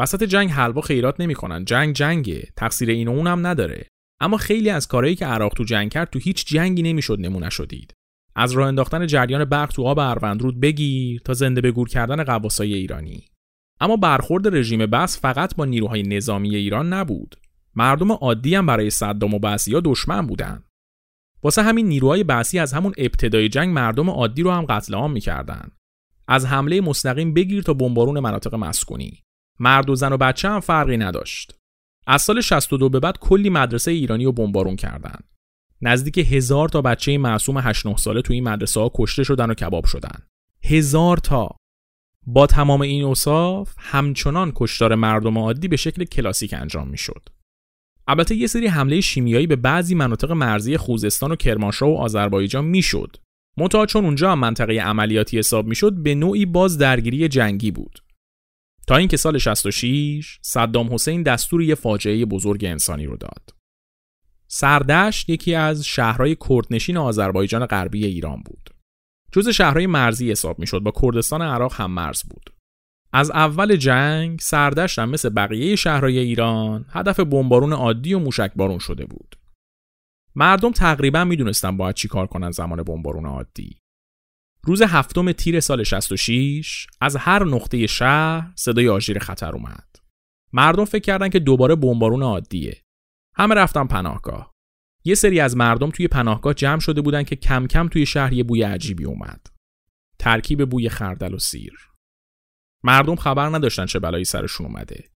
[0.00, 1.64] وسط جنگ حلوا خیرات نمی‌کنن.
[1.64, 2.48] جنگ جنگه.
[2.56, 3.86] تقصیر این و اونم نداره.
[4.20, 7.92] اما خیلی از کارهایی که عراق تو جنگ کرد تو هیچ جنگی نمی‌شد نمونه شدید.
[8.36, 12.74] از راه انداختن جریان برق تو آب اروندرود بگیر تا زنده به گور کردن قواسای
[12.74, 13.24] ایرانی.
[13.80, 17.36] اما برخورد رژیم بس فقط با نیروهای نظامی ایران نبود.
[17.74, 20.64] مردم عادی هم برای صدام و بعثیا دشمن بودن.
[21.42, 25.70] واسه همین نیروهای بعثی از همون ابتدای جنگ مردم عادی رو هم قتل عام می‌کردن.
[26.28, 29.22] از حمله مستقیم بگیر تا بمبارون مناطق مسکونی.
[29.60, 31.54] مرد و زن و بچه هم فرقی نداشت.
[32.06, 35.18] از سال 62 به بعد کلی مدرسه ایرانی رو بمبارون کردن.
[35.82, 39.54] نزدیک هزار تا بچه معصوم 8 9 ساله تو این مدرسه ها کشته شدن و
[39.54, 40.22] کباب شدن.
[40.64, 41.50] هزار تا
[42.26, 47.28] با تمام این اوصاف همچنان کشتار مردم عادی به شکل کلاسیک انجام می‌شد.
[48.08, 53.16] البته یه سری حمله شیمیایی به بعضی مناطق مرزی خوزستان و کرمانشاه و آذربایجان می‌شد.
[53.56, 57.98] منتها چون اونجا هم منطقه عملیاتی حساب می‌شد به نوعی باز درگیری جنگی بود.
[58.86, 63.54] تا اینکه سال 66 صدام حسین دستور یه فاجعه بزرگ انسانی رو داد.
[64.48, 68.70] سردشت یکی از شهرهای کردنشین آذربایجان غربی ایران بود.
[69.32, 72.50] جز شهرهای مرزی حساب می‌شد با کردستان عراق هم مرز بود.
[73.12, 79.04] از اول جنگ سردشت هم مثل بقیه شهرهای ایران هدف بمبارون عادی و موشکبارون شده
[79.04, 79.36] بود.
[80.34, 83.78] مردم تقریبا می‌دونستن باید چی کار کنن زمان بمبارون عادی.
[84.64, 89.96] روز هفتم تیر سال 66 از هر نقطه شهر صدای آژیر خطر اومد.
[90.52, 92.82] مردم فکر کردن که دوباره بمبارون عادیه.
[93.36, 94.54] همه رفتن پناهگاه.
[95.04, 98.44] یه سری از مردم توی پناهگاه جمع شده بودن که کم کم توی شهر یه
[98.44, 99.46] بوی عجیبی اومد.
[100.18, 101.72] ترکیب بوی خردل و سیر.
[102.84, 105.10] مردم خبر نداشتن چه بلایی سرشون اومده.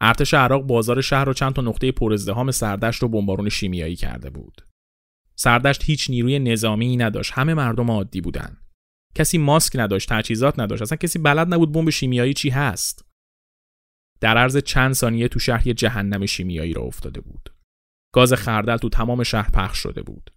[0.00, 4.30] ارتش عراق بازار شهر رو چند تا نقطه پر ازدحام سردشت رو بمبارون شیمیایی کرده
[4.30, 4.62] بود.
[5.34, 8.61] سردشت هیچ نیروی نظامی نداشت همه مردم عادی بودن
[9.14, 13.04] کسی ماسک نداشت تجهیزات نداشت اصلا کسی بلد نبود بمب شیمیایی چی هست.
[14.20, 17.54] در عرض چند ثانیه تو شهر یه جهنم شیمیایی را افتاده بود.
[18.14, 20.30] گاز خردل تو تمام شهر پخش شده بود.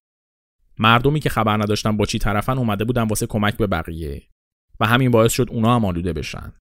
[0.80, 4.28] مردمی که خبر نداشتن با چی طرفن اومده بودن واسه کمک به بقیه
[4.80, 6.54] و همین باعث شد اونا هم آلوده بشن.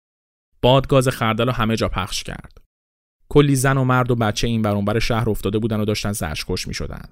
[0.62, 2.58] باد گاز خردل رو همه جا پخش کرد.
[3.28, 6.74] کلی زن و مرد و بچه این بر شهر افتاده بودن و داشتن زشکش می
[6.74, 7.08] شدن.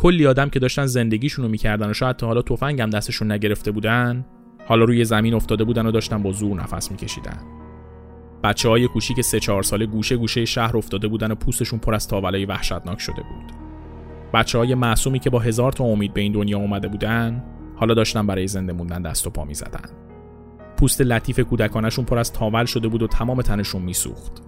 [0.00, 4.24] کلی آدم که داشتن زندگیشونو می‌کردن و شاید تا حالا تفنگم دستشون نگرفته بودن
[4.66, 7.38] حالا روی زمین افتاده بودن و داشتن با زور نفس میکشیدن.
[8.44, 12.08] بچه های کوچیک سه چهار ساله گوشه گوشه شهر افتاده بودن و پوستشون پر از
[12.08, 13.52] تاولای وحشتناک شده بود.
[14.34, 17.44] بچه های معصومی که با هزار تا امید به این دنیا اومده بودن
[17.76, 19.90] حالا داشتن برای زنده موندن دست و پا می‌زدن.
[20.76, 24.42] پوست لطیف کودکانشون پر از تاول شده بود و تمام تنشون میسوخت.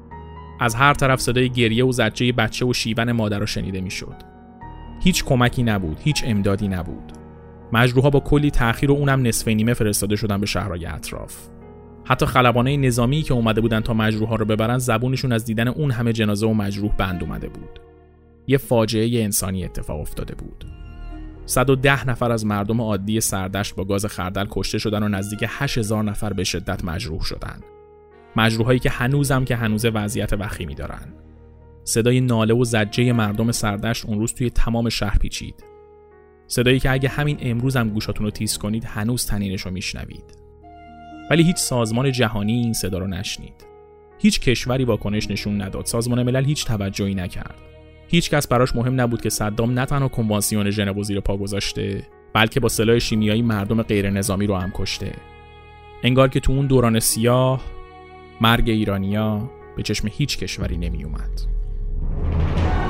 [0.61, 4.32] از هر طرف صدای گریه و زجه بچه و شیون مادر رو شنیده می‌شد.
[5.03, 7.13] هیچ کمکی نبود هیچ امدادی نبود
[7.73, 11.37] مجروحها با کلی تأخیر و اونم نصف نیمه فرستاده شدن به شهرهای اطراف
[12.05, 16.13] حتی خلبانه نظامی که اومده بودن تا مجروحها رو ببرن زبونشون از دیدن اون همه
[16.13, 17.81] جنازه و مجروح بند اومده بود
[18.47, 20.65] یه فاجعه انسانی اتفاق افتاده بود
[21.47, 26.33] 110 نفر از مردم عادی سردشت با گاز خردل کشته شدن و نزدیک 8000 نفر
[26.33, 27.61] به شدت مجروح شدن.
[28.37, 31.15] مجروحایی که هنوزم که هنوز وضعیت وخیمی دارن.
[31.85, 35.65] صدای ناله و زجه مردم سردشت اون روز توی تمام شهر پیچید.
[36.47, 40.37] صدایی که اگه همین امروز هم گوشاتون رو تیز کنید هنوز تنینش رو میشنوید.
[41.31, 43.67] ولی هیچ سازمان جهانی این صدا رو نشنید.
[44.19, 45.87] هیچ کشوری واکنش نشون نداد.
[45.87, 47.55] سازمان ملل هیچ توجهی نکرد.
[48.09, 52.61] هیچ کس براش مهم نبود که صدام نه تنها کنوانسیون ژنو زیر پا گذاشته بلکه
[52.61, 55.13] با سلاح شیمیایی مردم غیر نظامی رو هم کشته
[56.03, 57.63] انگار که تو اون دوران سیاه
[58.41, 61.62] مرگ ایرانیا به چشم هیچ کشوری نمی اومد.
[62.13, 62.82] No!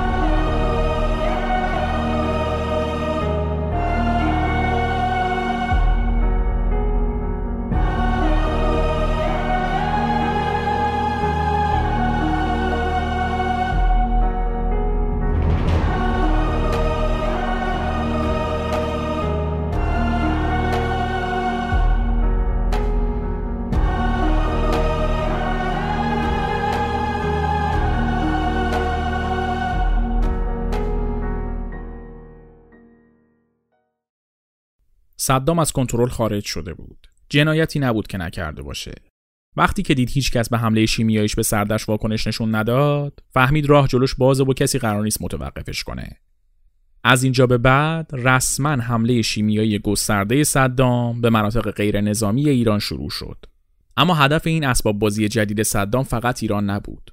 [35.25, 37.07] صدام از کنترل خارج شده بود.
[37.29, 38.95] جنایتی نبود که نکرده باشه.
[39.57, 44.15] وقتی که دید هیچکس به حمله شیمیاییش به سردش واکنش نشون نداد، فهمید راه جلوش
[44.15, 46.17] بازه و کسی قرار نیست متوقفش کنه.
[47.05, 53.11] از اینجا به بعد رسما حمله شیمیایی گسترده صدام به مناطق غیر نظامی ایران شروع
[53.11, 53.45] شد.
[53.97, 57.11] اما هدف این اسباب بازی جدید صدام فقط ایران نبود.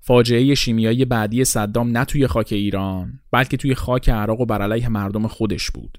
[0.00, 4.88] فاجعه شیمیایی بعدی صدام نه توی خاک ایران بلکه توی خاک عراق و بر علیه
[4.88, 5.98] مردم خودش بود.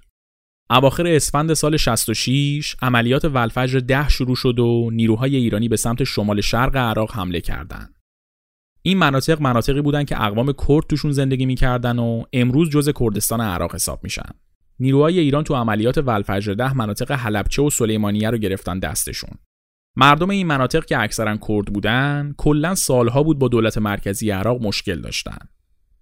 [0.72, 6.42] اواخر اسفند سال 66 عملیات ولفجر ده شروع شد و نیروهای ایرانی به سمت شمال
[6.42, 7.96] شرق عراق حمله کردند.
[8.82, 13.76] این مناطق مناطقی بودند که اقوام کرد توشون زندگی می‌کردن و امروز جز کردستان عراق
[13.76, 14.30] حساب میشن.
[14.80, 19.32] نیروهای ایران تو عملیات ولفجر ده مناطق حلبچه و سلیمانیه رو گرفتن دستشون.
[19.96, 25.02] مردم این مناطق که اکثرا کرد بودن کلا سالها بود با دولت مرکزی عراق مشکل
[25.02, 25.38] داشتن.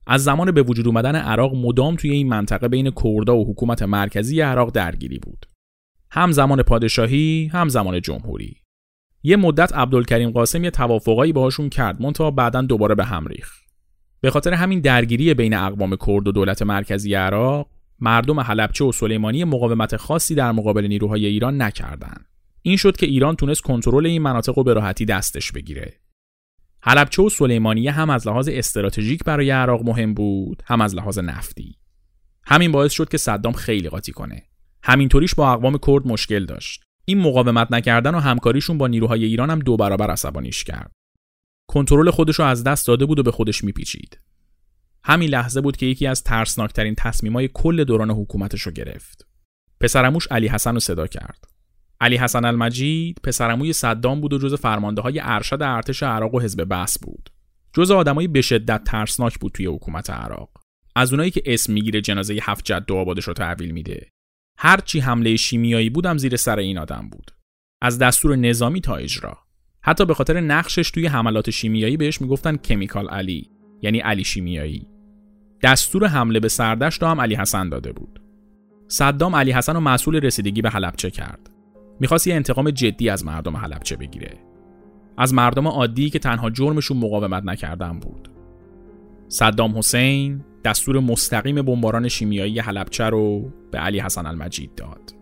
[0.08, 4.42] از زمان به وجود اومدن عراق مدام توی این منطقه بین کردا و حکومت مرکزی
[4.42, 5.46] عراق درگیری بود.
[6.12, 8.56] هم زمان پادشاهی، هم زمان جمهوری.
[9.24, 13.68] یه مدت عبدالکریم قاسم یه توافقایی باهاشون کرد، منتها بعدا دوباره به هم ریخت.
[14.22, 17.68] به خاطر همین درگیری بین اقوام کرد و دولت مرکزی عراق،
[18.00, 22.26] مردم حلبچه و سلیمانی مقاومت خاصی در مقابل نیروهای ایران نکردند.
[22.62, 25.94] این شد که ایران تونست کنترل این مناطق رو به راحتی دستش بگیره.
[26.88, 31.76] حلبچه و سلیمانیه هم از لحاظ استراتژیک برای عراق مهم بود هم از لحاظ نفتی.
[32.46, 34.44] همین باعث شد که صدام خیلی قاطی کنه.
[34.84, 36.84] همینطوریش با اقوام کرد مشکل داشت.
[37.06, 40.92] این مقاومت نکردن و همکاریشون با نیروهای ایران هم دو برابر عصبانیش کرد.
[41.70, 44.20] کنترل خودش رو از دست داده بود و به خودش میپیچید.
[45.04, 49.28] همین لحظه بود که یکی از ترسناکترین تصمیمای کل دوران حکومتش رو گرفت
[49.80, 51.57] پسرموش علی حسن رو صدا کرد.
[52.02, 56.68] علی حسن المجید پسرموی صدام بود و جز فرمانده های ارشد ارتش عراق و حزب
[56.70, 57.30] بس بود.
[57.74, 60.50] جز آدمایی به شدت ترسناک بود توی حکومت عراق.
[60.96, 64.08] از اونایی که اسم می‌گیره جنازه هفت جد و آبادش رو تحویل میده.
[64.58, 67.32] هر چی حمله شیمیایی بودم زیر سر این آدم بود.
[67.82, 69.38] از دستور نظامی تا اجرا.
[69.82, 73.50] حتی به خاطر نقشش توی حملات شیمیایی بهش می‌گفتن کمیکال علی
[73.82, 74.88] یعنی علی شیمیایی.
[75.64, 78.22] دستور حمله به سردشت هم علی حسن داده بود.
[78.88, 81.50] صدام علی حسن رو مسئول رسیدگی به حلبچه کرد.
[82.00, 84.38] می‌خواست یه انتقام جدی از مردم حلبچه بگیره.
[85.18, 88.30] از مردم عادی که تنها جرمشون مقاومت نکردن بود.
[89.28, 95.14] صدام حسین دستور مستقیم بمباران شیمیایی حلبچه رو به علی حسن المجید داد.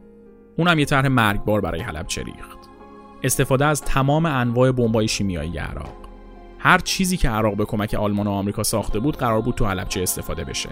[0.57, 2.57] اونم یه طرح مرگبار برای حلبچه ریخت.
[3.23, 5.93] استفاده از تمام انواع بمبای شیمیایی عراق.
[6.59, 10.01] هر چیزی که عراق به کمک آلمان و آمریکا ساخته بود قرار بود تو حلبچه
[10.01, 10.69] استفاده بشه.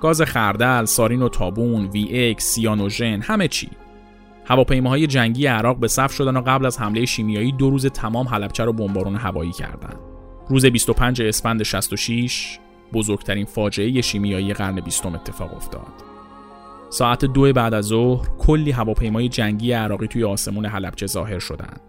[0.00, 3.68] گاز خردل، سارین و تابون، وی اکس، سیانوژن همه چی.
[4.44, 8.64] هواپیماهای جنگی عراق به صف شدن و قبل از حمله شیمیایی دو روز تمام حلبچه
[8.64, 9.98] رو بمبارون هوایی کردند.
[10.48, 12.58] روز 25 اسفند 66
[12.92, 15.92] بزرگترین فاجعه شیمیایی قرن بیستم اتفاق افتاد.
[16.90, 21.80] ساعت دو بعد از ظهر کلی هواپیمای جنگی عراقی توی آسمون حلبچه ظاهر شدند.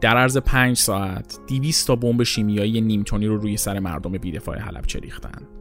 [0.00, 4.98] در عرض پنج ساعت 200 تا بمب شیمیایی نیمتونی رو روی سر مردم بیدفاع حلبچه
[4.98, 5.53] ریختند.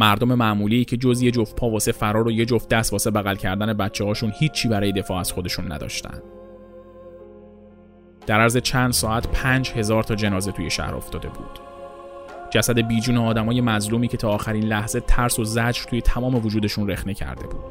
[0.00, 3.34] مردم معمولی که جز یه جفت پا واسه فرار و یه جفت دست واسه بغل
[3.34, 6.22] کردن بچه هاشون هیچی برای دفاع از خودشون نداشتن.
[8.26, 11.58] در عرض چند ساعت پنج هزار تا جنازه توی شهر افتاده بود.
[12.50, 17.14] جسد بیجون آدمای مظلومی که تا آخرین لحظه ترس و زجر توی تمام وجودشون رخنه
[17.14, 17.64] کرده بود.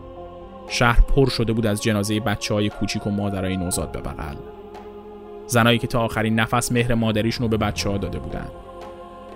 [0.68, 4.36] شهر پر شده بود از جنازه بچه های کوچیک و مادرای نوزاد به بغل.
[5.48, 8.48] زنایی که تا آخرین نفس مهر مادریشون رو به بچه ها داده بودن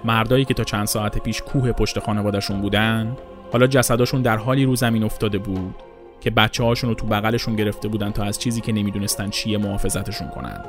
[0.05, 3.17] مردایی که تا چند ساعت پیش کوه پشت خانوادهشون بودن
[3.51, 5.75] حالا جسداشون در حالی رو زمین افتاده بود
[6.21, 10.27] که بچه هاشون رو تو بغلشون گرفته بودن تا از چیزی که نمی‌دونستن چیه محافظتشون
[10.29, 10.65] کنن.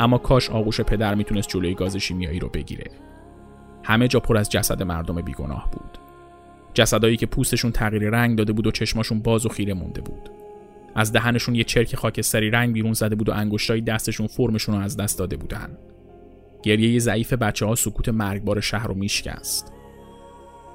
[0.00, 2.90] اما کاش آغوش پدر می‌تونست جلوی گاز شیمیایی رو بگیره.
[3.82, 5.98] همه جا پر از جسد مردم بیگناه بود.
[6.74, 10.30] جسدایی که پوستشون تغییر رنگ داده بود و چشماشون باز و خیره مونده بود.
[10.94, 14.96] از دهنشون یه چرک خاکستری رنگ بیرون زده بود و انگشتای دستشون فرمشون رو از
[14.96, 15.78] دست داده بودن.
[16.62, 19.72] گریه ضعیف بچه ها سکوت مرگبار شهر رو میشکست.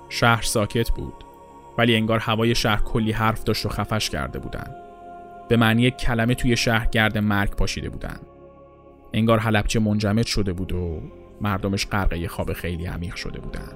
[0.09, 1.13] شهر ساکت بود
[1.77, 4.75] ولی انگار هوای شهر کلی حرف داشت و خفش کرده بودن.
[5.49, 8.19] به معنی کلمه توی شهر گرد مرگ پاشیده بودن.
[9.13, 11.01] انگار حلبچه منجمد شده بود و
[11.41, 13.71] مردمش غرقه خواب خیلی عمیق شده بودن.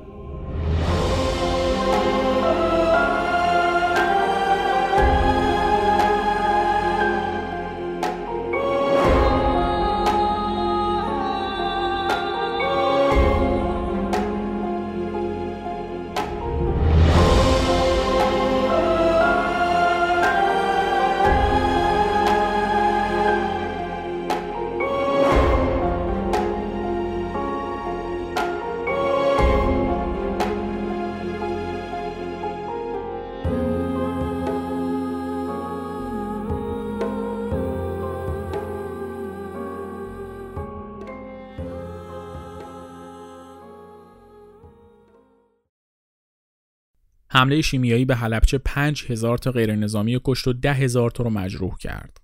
[47.39, 52.17] حمله شیمیایی به حلبچه 5000 تا غیر نظامی کشت و 10000 تا رو مجروح کرد.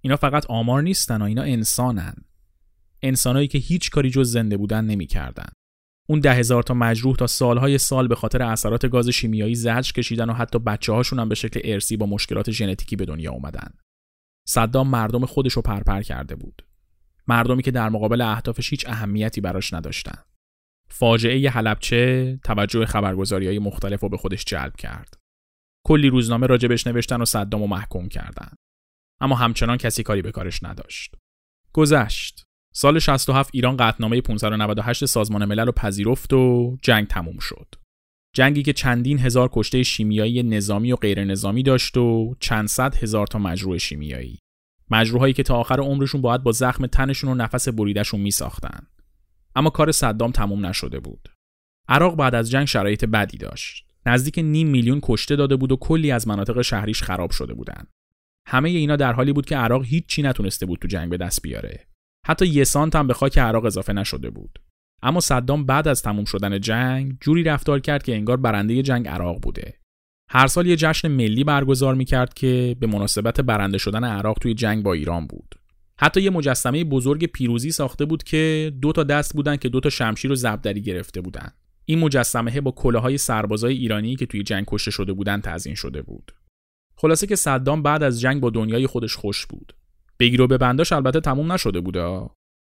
[0.00, 2.14] اینا فقط آمار نیستن و اینا انسانن.
[3.02, 5.48] انسانایی که هیچ کاری جز زنده بودن نمی‌کردن.
[6.08, 10.30] اون ده هزار تا مجروح تا سالهای سال به خاطر اثرات گاز شیمیایی زجر کشیدن
[10.30, 13.68] و حتی بچه هاشون هم به شکل ارسی با مشکلات ژنتیکی به دنیا اومدن.
[14.48, 16.62] صدام مردم خودش رو پرپر کرده بود.
[17.26, 20.18] مردمی که در مقابل اهدافش هیچ اهمیتی براش نداشتن.
[20.96, 25.16] فاجعه حلبچه توجه خبرگزاری های مختلف رو به خودش جلب کرد.
[25.86, 28.48] کلی روزنامه راجبش نوشتن و صدام و محکوم کردن.
[29.20, 31.14] اما همچنان کسی کاری به کارش نداشت.
[31.72, 32.44] گذشت.
[32.74, 37.66] سال 67 ایران قطنامه 598 سازمان ملل رو پذیرفت و جنگ تموم شد.
[38.34, 43.26] جنگی که چندین هزار کشته شیمیایی نظامی و غیر نظامی داشت و چند صد هزار
[43.26, 44.38] تا مجروح شیمیایی.
[44.90, 48.86] مجروحایی که تا آخر عمرشون باید با زخم تنشون و نفس بریدشون می ساختن.
[49.54, 51.28] اما کار صدام تموم نشده بود.
[51.88, 53.86] عراق بعد از جنگ شرایط بدی داشت.
[54.06, 57.88] نزدیک نیم میلیون کشته داده بود و کلی از مناطق شهریش خراب شده بودند.
[58.46, 61.86] همه اینا در حالی بود که عراق هیچ نتونسته بود تو جنگ به دست بیاره.
[62.26, 64.58] حتی یه سانت هم به خاک عراق اضافه نشده بود.
[65.02, 69.40] اما صدام بعد از تموم شدن جنگ جوری رفتار کرد که انگار برنده جنگ عراق
[69.40, 69.74] بوده.
[70.30, 74.82] هر سال یه جشن ملی برگزار می‌کرد که به مناسبت برنده شدن عراق توی جنگ
[74.82, 75.54] با ایران بود.
[75.98, 79.90] حتی یه مجسمه بزرگ پیروزی ساخته بود که دو تا دست بودن که دو تا
[79.90, 81.50] شمشیر و زبدری گرفته بودن.
[81.84, 86.32] این مجسمه با کلاهای سربازای ایرانی که توی جنگ کشته شده بودن تزیین شده بود.
[86.96, 89.72] خلاصه که صدام بعد از جنگ با دنیای خودش خوش بود.
[90.18, 92.20] بگیر و بنداش البته تموم نشده بوده.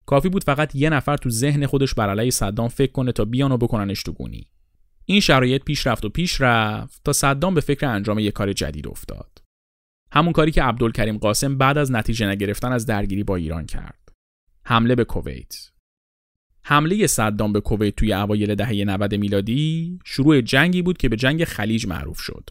[0.05, 3.51] کافی بود فقط یه نفر تو ذهن خودش بر علیه صدام فکر کنه تا بیان
[3.51, 4.47] و بکننش تو گونی.
[5.05, 8.87] این شرایط پیش رفت و پیش رفت تا صدام به فکر انجام یک کار جدید
[8.87, 9.44] افتاد.
[10.11, 14.09] همون کاری که عبدالکریم قاسم بعد از نتیجه نگرفتن از درگیری با ایران کرد.
[14.65, 15.55] حمله به کویت.
[16.63, 21.43] حمله صدام به کویت توی اوایل دهه 90 میلادی شروع جنگی بود که به جنگ
[21.43, 22.49] خلیج معروف شد.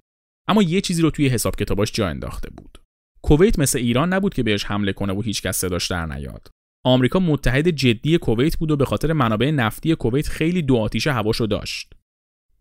[0.48, 2.78] اما یه چیزی رو توی حساب کتاباش جا انداخته بود.
[3.22, 6.48] کویت مثل ایران نبود که بهش حمله کنه و هیچکس صداش در نیاد.
[6.84, 11.46] آمریکا متحد جدی کویت بود و به خاطر منابع نفتی کویت خیلی دو آتیش هواشو
[11.46, 11.94] داشت.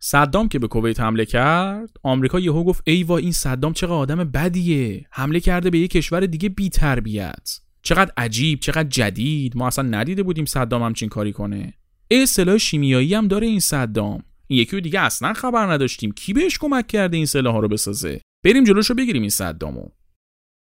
[0.06, 4.24] صدام که به کویت حمله کرد آمریکا یهو گفت ای وا این صدام چقدر آدم
[4.24, 5.06] بدیه.
[5.12, 7.60] حمله کرده به یه کشور دیگه بی تربیت.
[7.82, 9.58] چقدر عجیب چقدر جدید.
[9.58, 11.74] ما اصلا ندیده بودیم صدام همچین کاری کنه.
[12.08, 14.24] ای سلاح شیمیایی هم داره این صدام.
[14.48, 16.12] این یکی دیگه اصلا خبر نداشتیم.
[16.12, 19.88] کی بهش کمک کرده این سلاح رو بسازه؟ بریم جلوشو بگیریم این صدامو.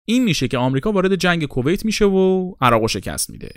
[0.08, 3.52] این میشه که آمریکا وارد جنگ کویت میشه و عراق شکست میده.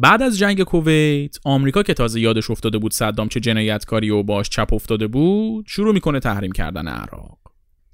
[0.00, 4.48] بعد از جنگ کویت آمریکا که تازه یادش افتاده بود صدام چه جنایتکاری و باش
[4.48, 7.38] چپ افتاده بود شروع می‌کنه تحریم کردن عراق.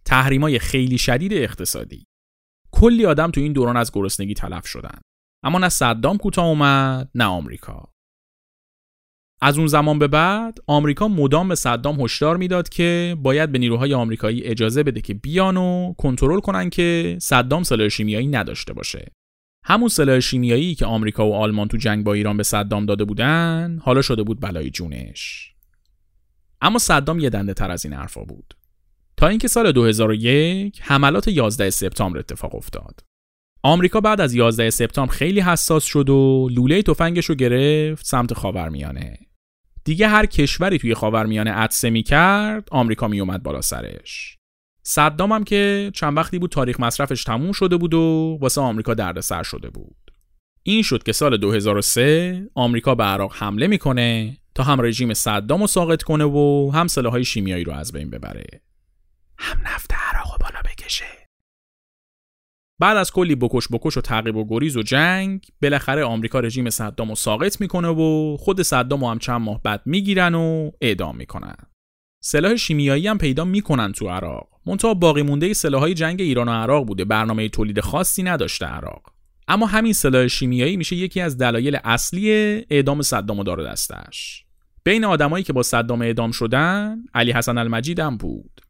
[0.05, 2.07] تحریمای خیلی شدید اقتصادی.
[2.71, 5.01] کلی آدم تو این دوران از گرسنگی تلف شدن.
[5.43, 7.89] اما نه صدام کوتاه اومد نه آمریکا.
[9.41, 13.95] از اون زمان به بعد آمریکا مدام به صدام هشدار می‌داد که باید به نیروهای
[13.95, 19.13] آمریکایی اجازه بده که بیان و کنترل کنن که صدام سلاح شیمیایی نداشته باشه.
[19.65, 23.79] همون سلاح شیمیایی که آمریکا و آلمان تو جنگ با ایران به صدام داده بودن
[23.83, 25.55] حالا شده بود بلای جونش
[26.61, 28.55] اما صدام یه دنده تر از این حرفا بود
[29.17, 33.01] تا اینکه سال 2001 حملات 11 سپتامبر اتفاق افتاد
[33.63, 39.19] آمریکا بعد از 11 سپتامبر خیلی حساس شد و لوله تفنگش رو گرفت سمت خاورمیانه.
[39.85, 44.39] دیگه هر کشوری توی خاورمیانه عطسه می‌کرد آمریکا میومد بالا سرش.
[44.87, 49.43] صدام هم که چند وقتی بود تاریخ مصرفش تموم شده بود و واسه آمریکا دردسر
[49.43, 49.97] شده بود.
[50.63, 55.67] این شد که سال 2003 آمریکا به عراق حمله می‌کنه تا هم رژیم صدام رو
[55.67, 58.47] ساقط کنه و هم سلاحهای شیمیایی رو از بین ببره.
[59.39, 61.05] هم نفت عراق بالا بکشه.
[62.81, 67.09] بعد از کلی بکش بکش و تعقیب و گریز و جنگ بالاخره آمریکا رژیم صدام
[67.09, 71.57] رو ساقط می‌کنه و خود صدام هم چند ماه بعد می‌گیرن و اعدام می‌کنن.
[72.27, 74.49] سلاح شیمیایی هم پیدا می‌کنن تو عراق.
[74.67, 77.05] منتها باقی مونده سلاحهای جنگ ایران و عراق بوده.
[77.05, 79.03] برنامه تولید خاصی نداشته عراق.
[79.49, 82.31] اما همین سلاح شیمیایی میشه یکی از دلایل اصلی
[82.71, 84.45] اعدام صدام و داره دستش
[84.85, 88.61] بین آدمایی که با صدام اعدام شدن علی حسن المجید هم بود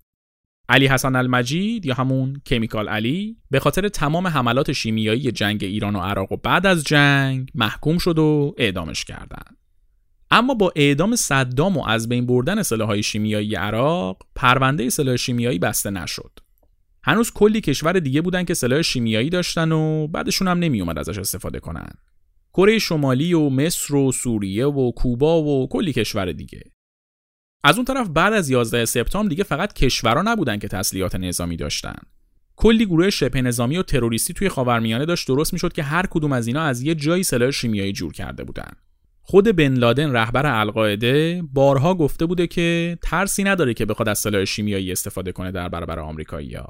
[0.69, 6.01] علی حسن المجید یا همون کمیکال علی به خاطر تمام حملات شیمیایی جنگ ایران و
[6.01, 9.57] عراق و بعد از جنگ محکوم شد و اعدامش کردند.
[10.31, 15.91] اما با اعدام صدام و از بین بردن سلاحهای شیمیایی عراق پرونده سلاح شیمیایی بسته
[15.91, 16.31] نشد
[17.05, 21.61] هنوز کلی کشور دیگه بودن که سلاح شیمیایی داشتن و بعدشون هم نمیومد ازش استفاده
[21.61, 21.91] کنن.
[22.55, 26.63] کره شمالی و مصر و سوریه و کوبا و کلی کشور دیگه.
[27.65, 31.97] از اون طرف بعد از 11 سپتامبر دیگه فقط کشورها نبودن که تسلیحات نظامی داشتن.
[32.57, 36.47] کلی گروه شبه نظامی و تروریستی توی خاورمیانه داشت درست می‌شد که هر کدوم از
[36.47, 38.73] اینا از یه جایی سلاح شیمیایی جور کرده بودن.
[39.27, 44.45] خود بن لادن رهبر القاعده بارها گفته بوده که ترسی نداره که بخواد از سلاح
[44.45, 46.69] شیمیایی استفاده کنه در برابر آمریکایی‌ها.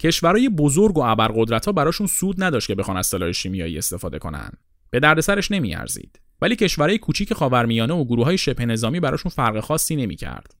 [0.00, 4.50] کشورهای بزرگ و ابرقدرت‌ها براشون سود نداشت که بخوان از سلاح شیمیایی استفاده کنن.
[4.90, 6.20] به دردسرش نمیارزید.
[6.42, 10.54] ولی کشورهای کوچیک خاورمیانه و گروههای شبه نظامی براشون فرق خاصی نمی‌کرد.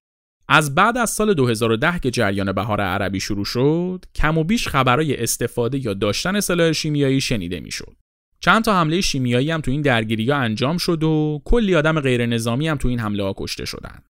[0.48, 5.22] از بعد از سال 2010 که جریان بهار عربی شروع شد کم و بیش خبرای
[5.22, 7.96] استفاده یا داشتن سلاح شیمیایی شنیده می‌شد.
[8.44, 12.26] چند تا حمله شیمیایی هم تو این درگیری ها انجام شد و کلی آدم غیر
[12.26, 14.02] نظامی هم تو این حمله ها کشته شدن.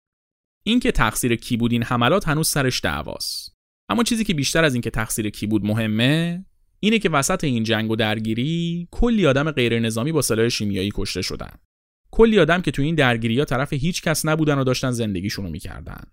[0.62, 3.56] اینکه تقصیر کی بود این حملات هنوز سرش دعواست.
[3.88, 6.44] اما چیزی که بیشتر از اینکه تقصیر کی بود مهمه
[6.80, 11.22] اینه که وسط این جنگ و درگیری کلی آدم غیر نظامی با سلاح شیمیایی کشته
[11.22, 11.58] شدن.
[12.10, 16.04] کلی آدم که تو این درگیری ها طرف هیچ کس نبودن و داشتن زندگیشونو می‌کردن.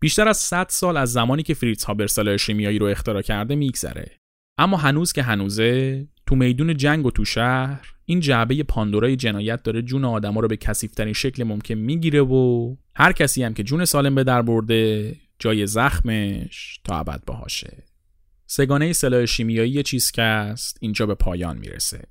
[0.00, 4.20] بیشتر از 100 سال از زمانی که فریتز هابر سلاح شیمیایی رو اختراع کرده میگذره.
[4.58, 9.82] اما هنوز که هنوزه تو میدون جنگ و تو شهر این جعبه پاندورای جنایت داره
[9.82, 14.14] جون آدما رو به کثیفترین شکل ممکن می‌گیره و هر کسی هم که جون سالم
[14.14, 17.84] به در برده جای زخمش تا ابد باهاشه.
[18.46, 22.08] سگانه سلاح شیمیایی چیزکست اینجا به پایان می‌رسه.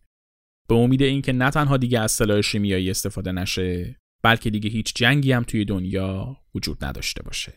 [0.70, 5.32] به امید اینکه نه تنها دیگه از سلاح شیمیایی استفاده نشه بلکه دیگه هیچ جنگی
[5.32, 7.54] هم توی دنیا وجود نداشته باشه.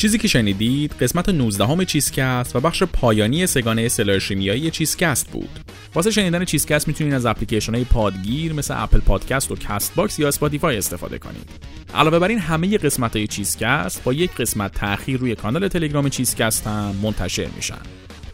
[0.00, 5.48] چیزی که شنیدید قسمت 19 همه چیزکست و بخش پایانی سگانه سلاح شیمیایی چیزکست بود.
[5.94, 10.76] واسه شنیدن چیزکست می‌تونید از اپلیکیشن های پادگیر مثل Apple Podcasts و Castbox یا Spotify
[10.76, 11.50] استفاده کنید.
[11.94, 16.66] علاوه بر این همه قسمت های چیزکست با یک قسمت تاخیر روی کانال تلگرام چیزکست
[16.66, 17.82] هم منتشر میشن.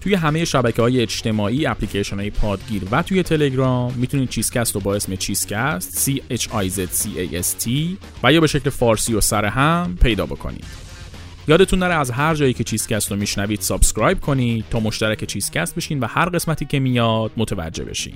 [0.01, 4.95] توی همه شبکه های اجتماعی اپلیکیشن های پادگیر و توی تلگرام می‌تونید چیزکست رو با
[4.95, 7.69] اسم چیزکست C H I Z C A S T
[8.23, 10.86] و یا به شکل فارسی و سر هم پیدا بکنید.
[11.49, 16.01] یادتون نره از هر جایی که چیزکست رو میشنوید subscribe کنید تا مشترک چیزکست بشین
[16.01, 18.15] و هر قسمتی که میاد متوجه بشین.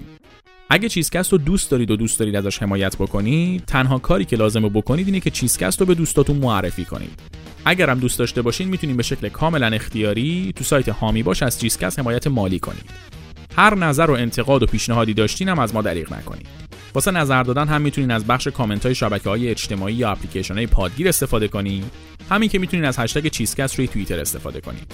[0.71, 4.69] اگه چیزکست رو دوست دارید و دوست دارید ازش حمایت بکنید تنها کاری که لازمه
[4.69, 7.21] بکنید اینه که چیزکست رو به دوستاتون معرفی کنید.
[7.65, 11.61] اگر هم دوست داشته باشین می‌تونید به شکل کاملا اختیاری تو سایت هامی باش از
[11.61, 12.91] چیزکست حمایت مالی کنید.
[13.57, 16.47] هر نظر و انتقاد و پیشنهادی داشتین هم از ما دریغ نکنید.
[16.95, 20.67] واسه نظر دادن هم می‌تونین از بخش کامنت های شبکه های اجتماعی یا اپلیکیشن های
[20.67, 21.85] پادگیر استفاده کنید
[22.31, 24.93] همین که می‌تونین از هشتگ چیزکست روی توییتر استفاده کنید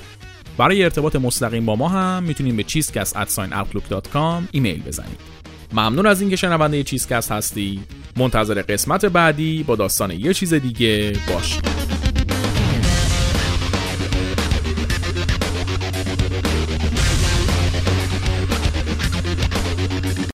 [0.58, 5.20] برای ارتباط مستقیم با ما هم می‌تونین به cheesecast@outlook.com ایمیل بزنید.
[5.72, 7.80] ممنون از اینکه شنونده چیزکست هستی.
[8.16, 11.95] منتظر قسمت بعدی با داستان یه چیز دیگه باشید.